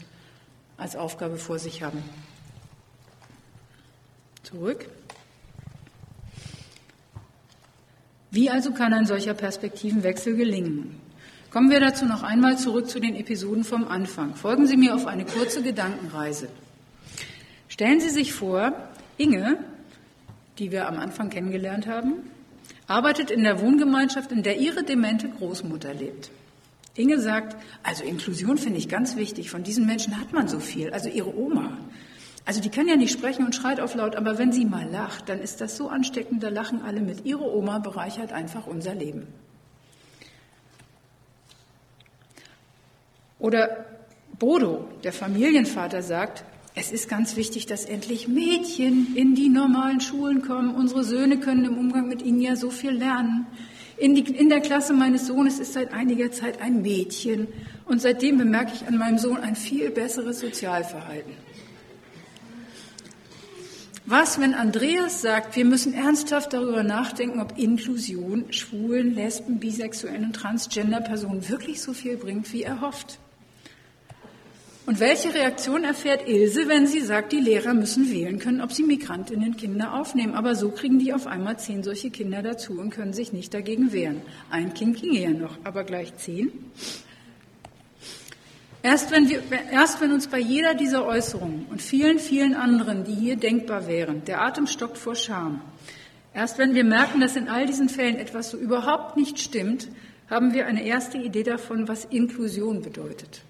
als 0.76 0.96
Aufgabe 0.96 1.36
vor 1.36 1.58
sich 1.58 1.82
haben. 1.82 2.02
Zurück. 4.44 4.88
Wie 8.30 8.48
also 8.48 8.72
kann 8.72 8.94
ein 8.94 9.06
solcher 9.06 9.34
Perspektivenwechsel 9.34 10.36
gelingen? 10.36 11.09
Kommen 11.50 11.68
wir 11.68 11.80
dazu 11.80 12.04
noch 12.04 12.22
einmal 12.22 12.58
zurück 12.58 12.88
zu 12.88 13.00
den 13.00 13.16
Episoden 13.16 13.64
vom 13.64 13.88
Anfang. 13.88 14.36
Folgen 14.36 14.68
Sie 14.68 14.76
mir 14.76 14.94
auf 14.94 15.08
eine 15.08 15.24
kurze 15.24 15.64
Gedankenreise. 15.64 16.48
Stellen 17.66 17.98
Sie 17.98 18.08
sich 18.08 18.32
vor, 18.32 18.72
Inge, 19.16 19.58
die 20.60 20.70
wir 20.70 20.86
am 20.86 21.00
Anfang 21.00 21.28
kennengelernt 21.28 21.88
haben, 21.88 22.30
arbeitet 22.86 23.32
in 23.32 23.42
der 23.42 23.60
Wohngemeinschaft, 23.60 24.30
in 24.30 24.44
der 24.44 24.58
ihre 24.58 24.84
demente 24.84 25.28
Großmutter 25.28 25.92
lebt. 25.92 26.30
Inge 26.94 27.18
sagt, 27.18 27.56
also 27.82 28.04
Inklusion 28.04 28.56
finde 28.56 28.78
ich 28.78 28.88
ganz 28.88 29.16
wichtig, 29.16 29.50
von 29.50 29.64
diesen 29.64 29.86
Menschen 29.86 30.20
hat 30.20 30.32
man 30.32 30.46
so 30.46 30.60
viel, 30.60 30.92
also 30.92 31.08
ihre 31.08 31.36
Oma. 31.36 31.78
Also 32.44 32.60
die 32.60 32.70
kann 32.70 32.86
ja 32.86 32.94
nicht 32.94 33.12
sprechen 33.12 33.44
und 33.44 33.56
schreit 33.56 33.80
auf 33.80 33.96
laut, 33.96 34.14
aber 34.14 34.38
wenn 34.38 34.52
sie 34.52 34.66
mal 34.66 34.88
lacht, 34.88 35.28
dann 35.28 35.40
ist 35.40 35.60
das 35.60 35.76
so 35.76 35.88
ansteckend, 35.88 36.44
da 36.44 36.48
lachen 36.48 36.82
alle 36.82 37.00
mit. 37.00 37.24
Ihre 37.24 37.52
Oma 37.52 37.80
bereichert 37.80 38.32
einfach 38.32 38.68
unser 38.68 38.94
Leben. 38.94 39.26
Oder 43.40 43.86
Bodo, 44.38 44.86
der 45.02 45.12
Familienvater, 45.12 46.02
sagt, 46.02 46.44
es 46.74 46.92
ist 46.92 47.08
ganz 47.08 47.36
wichtig, 47.36 47.66
dass 47.66 47.84
endlich 47.84 48.28
Mädchen 48.28 49.16
in 49.16 49.34
die 49.34 49.48
normalen 49.48 50.00
Schulen 50.00 50.42
kommen. 50.42 50.74
Unsere 50.74 51.02
Söhne 51.02 51.40
können 51.40 51.64
im 51.64 51.78
Umgang 51.78 52.06
mit 52.06 52.22
ihnen 52.22 52.40
ja 52.40 52.54
so 52.54 52.70
viel 52.70 52.92
lernen. 52.92 53.46
In, 53.96 54.14
die, 54.14 54.22
in, 54.22 54.48
der 54.48 54.60
Klasse 54.60 54.94
meines 54.94 55.26
Sohnes 55.26 55.58
ist 55.58 55.72
seit 55.72 55.92
einiger 55.92 56.30
Zeit 56.30 56.62
ein 56.62 56.80
Mädchen 56.80 57.48
und 57.84 58.00
seitdem 58.00 58.38
bemerke 58.38 58.72
ich 58.74 58.86
an 58.86 58.96
meinem 58.96 59.18
Sohn 59.18 59.38
ein 59.38 59.56
viel 59.56 59.90
besseres 59.90 60.40
Sozialverhalten. 60.40 61.34
Was, 64.06 64.40
wenn 64.40 64.54
Andreas 64.54 65.20
sagt, 65.20 65.54
wir 65.56 65.64
müssen 65.64 65.92
ernsthaft 65.92 66.52
darüber 66.52 66.82
nachdenken, 66.82 67.40
ob 67.40 67.58
Inklusion 67.58 68.52
Schwulen, 68.52 69.14
Lesben, 69.14 69.60
Bisexuellen 69.60 70.24
und 70.24 70.32
Transgender-Personen 70.32 71.48
wirklich 71.48 71.82
so 71.82 71.92
viel 71.92 72.16
bringt, 72.16 72.52
wie 72.52 72.62
er 72.62 72.80
hofft? 72.80 73.18
Und 74.90 74.98
welche 74.98 75.32
Reaktion 75.32 75.84
erfährt 75.84 76.26
Ilse, 76.26 76.66
wenn 76.66 76.88
sie 76.88 76.98
sagt, 76.98 77.30
die 77.30 77.38
Lehrer 77.38 77.74
müssen 77.74 78.10
wählen 78.10 78.40
können, 78.40 78.60
ob 78.60 78.72
sie 78.72 78.82
Migrantinnen 78.82 79.56
Kinder 79.56 79.94
aufnehmen? 79.94 80.34
Aber 80.34 80.56
so 80.56 80.70
kriegen 80.70 80.98
die 80.98 81.14
auf 81.14 81.28
einmal 81.28 81.60
zehn 81.60 81.84
solche 81.84 82.10
Kinder 82.10 82.42
dazu 82.42 82.72
und 82.72 82.90
können 82.90 83.12
sich 83.12 83.32
nicht 83.32 83.54
dagegen 83.54 83.92
wehren. 83.92 84.20
Ein 84.50 84.74
Kind 84.74 85.00
ginge 85.00 85.20
ja 85.20 85.30
noch, 85.30 85.56
aber 85.62 85.84
gleich 85.84 86.16
zehn. 86.16 86.50
Erst 88.82 89.12
wenn, 89.12 89.28
wir, 89.28 89.44
erst 89.70 90.00
wenn 90.00 90.10
uns 90.10 90.26
bei 90.26 90.40
jeder 90.40 90.74
dieser 90.74 91.06
Äußerungen 91.06 91.66
und 91.70 91.80
vielen, 91.80 92.18
vielen 92.18 92.56
anderen, 92.56 93.04
die 93.04 93.14
hier 93.14 93.36
denkbar 93.36 93.86
wären, 93.86 94.24
der 94.24 94.42
Atem 94.42 94.66
stockt 94.66 94.98
vor 94.98 95.14
Scham, 95.14 95.60
erst 96.34 96.58
wenn 96.58 96.74
wir 96.74 96.82
merken, 96.82 97.20
dass 97.20 97.36
in 97.36 97.46
all 97.46 97.64
diesen 97.64 97.88
Fällen 97.88 98.16
etwas 98.16 98.50
so 98.50 98.56
überhaupt 98.56 99.16
nicht 99.16 99.38
stimmt, 99.38 99.86
haben 100.28 100.52
wir 100.52 100.66
eine 100.66 100.84
erste 100.84 101.16
Idee 101.16 101.44
davon, 101.44 101.86
was 101.86 102.06
Inklusion 102.06 102.82
bedeutet. 102.82 103.42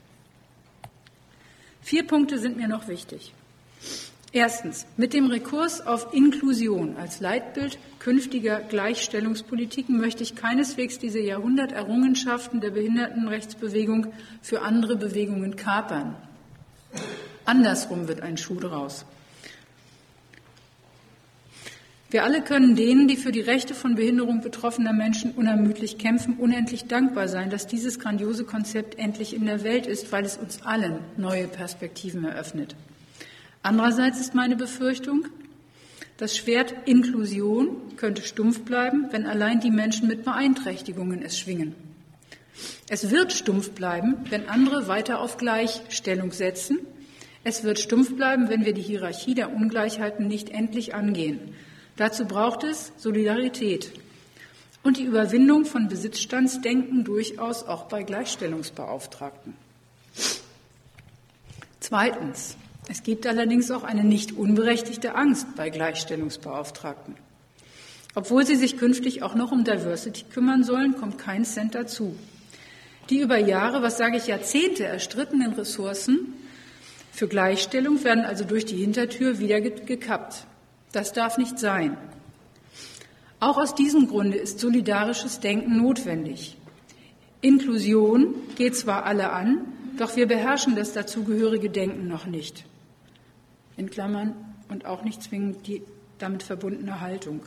Vier 1.90 2.06
Punkte 2.06 2.38
sind 2.38 2.56
mir 2.56 2.68
noch 2.68 2.86
wichtig. 2.86 3.34
Erstens, 4.30 4.86
mit 4.96 5.12
dem 5.12 5.26
Rekurs 5.26 5.84
auf 5.84 6.14
Inklusion 6.14 6.96
als 6.96 7.18
Leitbild 7.18 7.80
künftiger 7.98 8.60
Gleichstellungspolitiken 8.60 9.98
möchte 9.98 10.22
ich 10.22 10.36
keineswegs 10.36 11.00
diese 11.00 11.18
Jahrhunderterrungenschaften 11.18 12.60
der 12.60 12.70
Behindertenrechtsbewegung 12.70 14.12
für 14.40 14.62
andere 14.62 14.94
Bewegungen 14.94 15.56
kapern. 15.56 16.14
Andersrum 17.44 18.06
wird 18.06 18.20
ein 18.20 18.36
Schuh 18.36 18.60
draus. 18.60 19.04
Wir 22.10 22.24
alle 22.24 22.42
können 22.42 22.74
denen, 22.74 23.06
die 23.06 23.16
für 23.16 23.30
die 23.30 23.40
Rechte 23.40 23.72
von 23.72 23.94
Behinderung 23.94 24.40
betroffener 24.40 24.92
Menschen 24.92 25.30
unermüdlich 25.30 25.96
kämpfen, 25.96 26.34
unendlich 26.38 26.86
dankbar 26.86 27.28
sein, 27.28 27.50
dass 27.50 27.68
dieses 27.68 28.00
grandiose 28.00 28.44
Konzept 28.44 28.98
endlich 28.98 29.32
in 29.32 29.46
der 29.46 29.62
Welt 29.62 29.86
ist, 29.86 30.10
weil 30.10 30.24
es 30.24 30.36
uns 30.36 30.62
allen 30.62 30.98
neue 31.16 31.46
Perspektiven 31.46 32.24
eröffnet. 32.24 32.74
Andererseits 33.62 34.18
ist 34.18 34.34
meine 34.34 34.56
Befürchtung, 34.56 35.26
das 36.16 36.36
Schwert 36.36 36.74
Inklusion 36.84 37.76
könnte 37.96 38.22
stumpf 38.22 38.62
bleiben, 38.62 39.06
wenn 39.12 39.26
allein 39.26 39.60
die 39.60 39.70
Menschen 39.70 40.08
mit 40.08 40.24
Beeinträchtigungen 40.24 41.22
es 41.22 41.38
schwingen. 41.38 41.74
Es 42.88 43.10
wird 43.10 43.32
stumpf 43.32 43.70
bleiben, 43.70 44.16
wenn 44.28 44.48
andere 44.48 44.88
weiter 44.88 45.20
auf 45.20 45.36
Gleichstellung 45.36 46.32
setzen. 46.32 46.80
Es 47.44 47.62
wird 47.62 47.78
stumpf 47.78 48.16
bleiben, 48.16 48.48
wenn 48.50 48.64
wir 48.64 48.74
die 48.74 48.82
Hierarchie 48.82 49.34
der 49.34 49.54
Ungleichheiten 49.54 50.26
nicht 50.26 50.50
endlich 50.50 50.94
angehen. 50.94 51.54
Dazu 52.00 52.24
braucht 52.24 52.64
es 52.64 52.92
Solidarität 52.96 53.92
und 54.82 54.96
die 54.96 55.02
Überwindung 55.02 55.66
von 55.66 55.86
Besitzstandsdenken 55.86 57.04
durchaus 57.04 57.62
auch 57.62 57.88
bei 57.88 58.04
Gleichstellungsbeauftragten. 58.04 59.52
Zweitens. 61.78 62.56
Es 62.88 63.02
gibt 63.02 63.26
allerdings 63.26 63.70
auch 63.70 63.82
eine 63.82 64.02
nicht 64.02 64.32
unberechtigte 64.32 65.14
Angst 65.14 65.54
bei 65.56 65.68
Gleichstellungsbeauftragten. 65.68 67.16
Obwohl 68.14 68.46
sie 68.46 68.56
sich 68.56 68.78
künftig 68.78 69.22
auch 69.22 69.34
noch 69.34 69.52
um 69.52 69.64
Diversity 69.64 70.24
kümmern 70.24 70.64
sollen, 70.64 70.96
kommt 70.96 71.18
kein 71.18 71.44
Cent 71.44 71.74
dazu. 71.74 72.16
Die 73.10 73.20
über 73.20 73.36
Jahre, 73.36 73.82
was 73.82 73.98
sage 73.98 74.16
ich 74.16 74.26
Jahrzehnte 74.26 74.86
erstrittenen 74.86 75.52
Ressourcen 75.52 76.32
für 77.12 77.28
Gleichstellung 77.28 78.02
werden 78.04 78.24
also 78.24 78.44
durch 78.44 78.64
die 78.64 78.78
Hintertür 78.78 79.38
wieder 79.38 79.60
gekappt. 79.60 80.46
Das 80.92 81.12
darf 81.12 81.38
nicht 81.38 81.58
sein. 81.58 81.96
Auch 83.38 83.56
aus 83.56 83.74
diesem 83.74 84.08
Grunde 84.08 84.36
ist 84.36 84.58
solidarisches 84.58 85.40
Denken 85.40 85.78
notwendig. 85.78 86.56
Inklusion 87.40 88.34
geht 88.56 88.76
zwar 88.76 89.04
alle 89.04 89.32
an, 89.32 89.66
doch 89.96 90.16
wir 90.16 90.26
beherrschen 90.26 90.76
das 90.76 90.92
dazugehörige 90.92 91.70
Denken 91.70 92.06
noch 92.06 92.26
nicht. 92.26 92.64
In 93.76 93.90
Klammern 93.90 94.34
und 94.68 94.84
auch 94.84 95.04
nicht 95.04 95.22
zwingend 95.22 95.66
die 95.66 95.82
damit 96.18 96.42
verbundene 96.42 97.00
Haltung. 97.00 97.42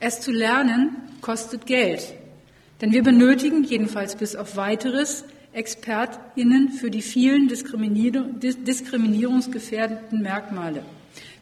Es 0.00 0.20
zu 0.20 0.30
lernen 0.30 0.96
kostet 1.22 1.66
Geld, 1.66 2.14
denn 2.80 2.92
wir 2.92 3.02
benötigen, 3.02 3.64
jedenfalls 3.64 4.16
bis 4.16 4.36
auf 4.36 4.56
weiteres, 4.56 5.24
ExpertInnen 5.58 6.70
für 6.70 6.90
die 6.90 7.02
vielen 7.02 7.48
diskriminierungsgefährdeten 7.48 10.22
Merkmale. 10.22 10.82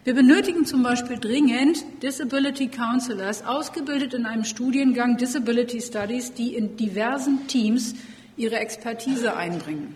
Wir 0.05 0.15
benötigen 0.15 0.65
zum 0.65 0.83
Beispiel 0.83 1.19
dringend 1.19 1.85
Disability 2.03 2.69
Counselors, 2.69 3.45
ausgebildet 3.45 4.15
in 4.15 4.25
einem 4.25 4.45
Studiengang 4.45 5.19
Disability 5.19 5.81
Studies, 5.81 6.33
die 6.33 6.55
in 6.55 6.77
diversen 6.77 7.47
Teams 7.47 7.95
ihre 8.37 8.57
Expertise 8.57 9.37
einbringen. 9.37 9.95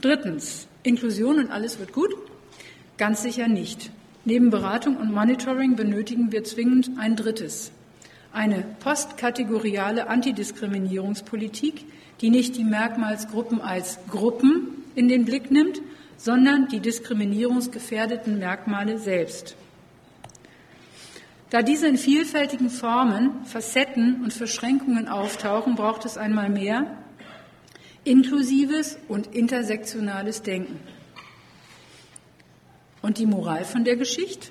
Drittens, 0.00 0.66
Inklusion 0.82 1.38
und 1.38 1.50
alles 1.50 1.78
wird 1.78 1.92
gut? 1.92 2.10
Ganz 2.96 3.22
sicher 3.22 3.46
nicht. 3.46 3.90
Neben 4.24 4.50
Beratung 4.50 4.96
und 4.96 5.12
Monitoring 5.12 5.76
benötigen 5.76 6.32
wir 6.32 6.42
zwingend 6.44 6.90
ein 6.98 7.16
drittes. 7.16 7.72
Eine 8.32 8.64
postkategoriale 8.80 10.08
Antidiskriminierungspolitik, 10.08 11.84
die 12.20 12.30
nicht 12.30 12.56
die 12.56 12.64
Merkmalsgruppen 12.64 13.60
als 13.60 13.98
Gruppen 14.08 14.84
in 14.94 15.08
den 15.08 15.24
Blick 15.24 15.50
nimmt, 15.50 15.80
sondern 16.16 16.68
die 16.68 16.80
diskriminierungsgefährdeten 16.80 18.38
Merkmale 18.38 18.98
selbst. 18.98 19.56
Da 21.50 21.62
diese 21.62 21.86
in 21.86 21.98
vielfältigen 21.98 22.70
Formen, 22.70 23.44
Facetten 23.44 24.22
und 24.24 24.32
Verschränkungen 24.32 25.08
auftauchen, 25.08 25.74
braucht 25.74 26.04
es 26.04 26.16
einmal 26.16 26.50
mehr 26.50 26.98
inklusives 28.04 28.98
und 29.08 29.34
intersektionales 29.34 30.42
Denken. 30.42 30.78
Und 33.02 33.18
die 33.18 33.26
Moral 33.26 33.64
von 33.64 33.84
der 33.84 33.96
Geschichte? 33.96 34.48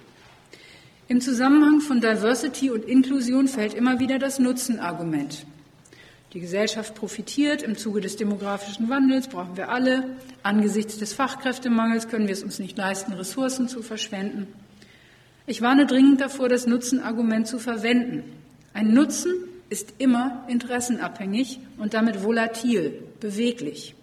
Im 1.07 1.21
Zusammenhang 1.21 1.81
von 1.81 2.01
Diversity 2.01 2.71
und 2.71 2.85
Inklusion 2.85 3.47
fällt 3.47 3.73
immer 3.73 3.99
wieder 3.99 4.17
das 4.19 4.39
Nutzenargument. 4.39 5.45
Die 6.33 6.39
Gesellschaft 6.39 6.95
profitiert. 6.95 7.61
Im 7.61 7.77
Zuge 7.77 8.01
des 8.01 8.15
demografischen 8.15 8.89
Wandels 8.89 9.27
brauchen 9.27 9.55
wir 9.55 9.69
alle. 9.69 10.17
Angesichts 10.41 10.97
des 10.97 11.13
Fachkräftemangels 11.13 12.07
können 12.07 12.25
wir 12.25 12.33
es 12.33 12.41
uns 12.41 12.57
nicht 12.57 12.75
leisten, 12.75 13.13
Ressourcen 13.13 13.67
zu 13.67 13.83
verschwenden. 13.83 14.47
Ich 15.45 15.61
warne 15.61 15.85
dringend 15.85 16.21
davor, 16.21 16.49
das 16.49 16.65
Nutzenargument 16.65 17.47
zu 17.47 17.59
verwenden. 17.59 18.23
Ein 18.73 18.95
Nutzen 18.95 19.33
ist 19.69 19.93
immer 19.99 20.43
interessenabhängig 20.47 21.59
und 21.77 21.93
damit 21.93 22.23
volatil, 22.23 23.03
beweglich. 23.19 23.93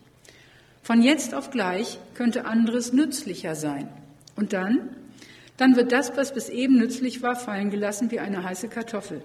Von 0.83 1.03
jetzt 1.03 1.35
auf 1.35 1.51
gleich 1.51 1.99
könnte 2.15 2.45
anderes 2.45 2.93
nützlicher 2.93 3.57
sein. 3.57 3.89
Und 4.37 4.53
dann? 4.53 4.91
Dann 5.57 5.75
wird 5.75 5.91
das, 5.91 6.17
was 6.17 6.33
bis 6.33 6.49
eben 6.49 6.79
nützlich 6.79 7.23
war, 7.23 7.35
fallen 7.35 7.71
gelassen 7.71 8.11
wie 8.13 8.21
eine 8.21 8.45
heiße 8.45 8.69
Kartoffel. 8.69 9.21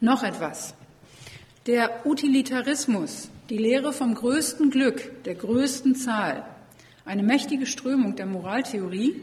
Noch 0.00 0.24
etwas. 0.24 0.74
Der 1.68 2.06
Utilitarismus, 2.06 3.28
die 3.50 3.58
Lehre 3.58 3.92
vom 3.92 4.14
größten 4.14 4.70
Glück, 4.70 5.22
der 5.24 5.34
größten 5.34 5.96
Zahl, 5.96 6.46
eine 7.04 7.22
mächtige 7.22 7.66
Strömung 7.66 8.16
der 8.16 8.24
Moraltheorie, 8.24 9.20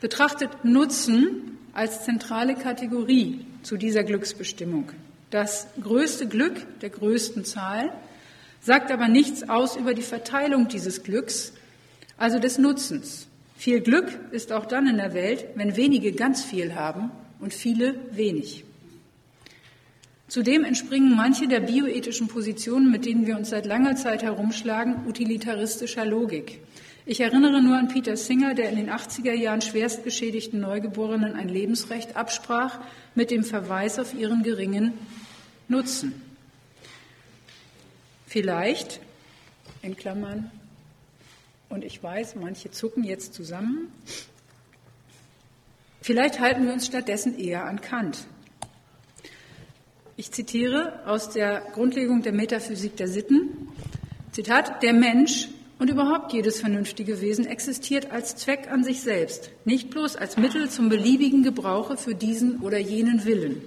betrachtet 0.00 0.64
Nutzen 0.64 1.58
als 1.72 2.04
zentrale 2.04 2.56
Kategorie 2.56 3.46
zu 3.62 3.76
dieser 3.76 4.02
Glücksbestimmung. 4.02 4.90
Das 5.30 5.68
größte 5.80 6.26
Glück 6.26 6.54
der 6.80 6.90
größten 6.90 7.44
Zahl 7.44 7.92
sagt 8.60 8.90
aber 8.90 9.06
nichts 9.06 9.48
aus 9.48 9.76
über 9.76 9.94
die 9.94 10.02
Verteilung 10.02 10.66
dieses 10.66 11.04
Glücks, 11.04 11.52
also 12.16 12.40
des 12.40 12.58
Nutzens. 12.58 13.28
Viel 13.54 13.80
Glück 13.80 14.08
ist 14.32 14.50
auch 14.50 14.66
dann 14.66 14.88
in 14.88 14.96
der 14.96 15.14
Welt, 15.14 15.46
wenn 15.54 15.76
wenige 15.76 16.10
ganz 16.10 16.42
viel 16.42 16.74
haben 16.74 17.12
und 17.38 17.54
viele 17.54 17.94
wenig. 18.10 18.64
Zudem 20.30 20.62
entspringen 20.62 21.16
manche 21.16 21.48
der 21.48 21.58
bioethischen 21.58 22.28
Positionen, 22.28 22.88
mit 22.88 23.04
denen 23.04 23.26
wir 23.26 23.36
uns 23.36 23.50
seit 23.50 23.66
langer 23.66 23.96
Zeit 23.96 24.22
herumschlagen, 24.22 25.04
utilitaristischer 25.08 26.06
Logik. 26.06 26.60
Ich 27.04 27.20
erinnere 27.20 27.60
nur 27.60 27.76
an 27.76 27.88
Peter 27.88 28.16
Singer, 28.16 28.54
der 28.54 28.70
in 28.70 28.76
den 28.76 28.90
80er 28.90 29.32
Jahren 29.32 29.60
schwerst 29.60 30.04
geschädigten 30.04 30.60
Neugeborenen 30.60 31.34
ein 31.34 31.48
Lebensrecht 31.48 32.14
absprach 32.14 32.78
mit 33.16 33.32
dem 33.32 33.42
Verweis 33.42 33.98
auf 33.98 34.14
ihren 34.14 34.44
geringen 34.44 34.92
Nutzen. 35.66 36.22
Vielleicht, 38.28 39.00
in 39.82 39.96
Klammern, 39.96 40.52
und 41.70 41.84
ich 41.84 42.00
weiß, 42.00 42.36
manche 42.36 42.70
zucken 42.70 43.02
jetzt 43.02 43.34
zusammen, 43.34 43.92
vielleicht 46.00 46.38
halten 46.38 46.66
wir 46.66 46.72
uns 46.72 46.86
stattdessen 46.86 47.36
eher 47.36 47.64
an 47.64 47.80
Kant, 47.80 48.28
ich 50.20 50.32
zitiere 50.32 51.00
aus 51.06 51.30
der 51.30 51.62
Grundlegung 51.72 52.20
der 52.20 52.34
Metaphysik 52.34 52.94
der 52.98 53.08
Sitten. 53.08 53.68
Zitat, 54.32 54.82
der 54.82 54.92
Mensch 54.92 55.48
und 55.78 55.88
überhaupt 55.88 56.34
jedes 56.34 56.60
vernünftige 56.60 57.22
Wesen 57.22 57.46
existiert 57.46 58.12
als 58.12 58.36
Zweck 58.36 58.70
an 58.70 58.84
sich 58.84 59.00
selbst, 59.00 59.50
nicht 59.64 59.88
bloß 59.88 60.16
als 60.16 60.36
Mittel 60.36 60.68
zum 60.68 60.90
beliebigen 60.90 61.42
Gebrauche 61.42 61.96
für 61.96 62.14
diesen 62.14 62.58
oder 62.58 62.76
jenen 62.76 63.24
Willen. 63.24 63.62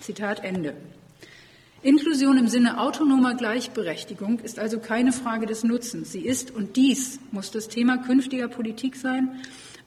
Zitat 0.00 0.44
Ende. 0.44 0.74
Inklusion 1.82 2.38
im 2.38 2.46
Sinne 2.46 2.78
autonomer 2.78 3.34
Gleichberechtigung 3.34 4.38
ist 4.38 4.60
also 4.60 4.78
keine 4.78 5.10
Frage 5.10 5.46
des 5.46 5.64
Nutzens. 5.64 6.12
Sie 6.12 6.20
ist, 6.20 6.52
und 6.52 6.76
dies 6.76 7.18
muss 7.32 7.50
das 7.50 7.66
Thema 7.66 7.98
künftiger 7.98 8.46
Politik 8.46 8.94
sein, 8.94 9.42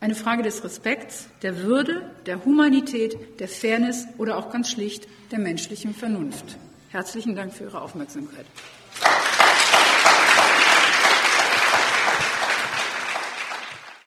eine 0.06 0.14
Frage 0.14 0.44
des 0.44 0.64
Respekts, 0.64 1.30
der 1.42 1.64
Würde, 1.64 2.04
der 2.28 2.46
Humanität, 2.46 3.18
der 3.40 3.48
Fairness 3.48 4.06
oder 4.20 4.38
auch 4.38 4.52
ganz 4.52 4.70
schlicht 4.70 5.08
der 5.32 5.40
menschlichen 5.40 5.96
Vernunft. 5.96 6.58
Herzlichen 6.90 7.36
Dank 7.36 7.52
für 7.52 7.64
Ihre 7.64 7.82
Aufmerksamkeit. 7.82 8.46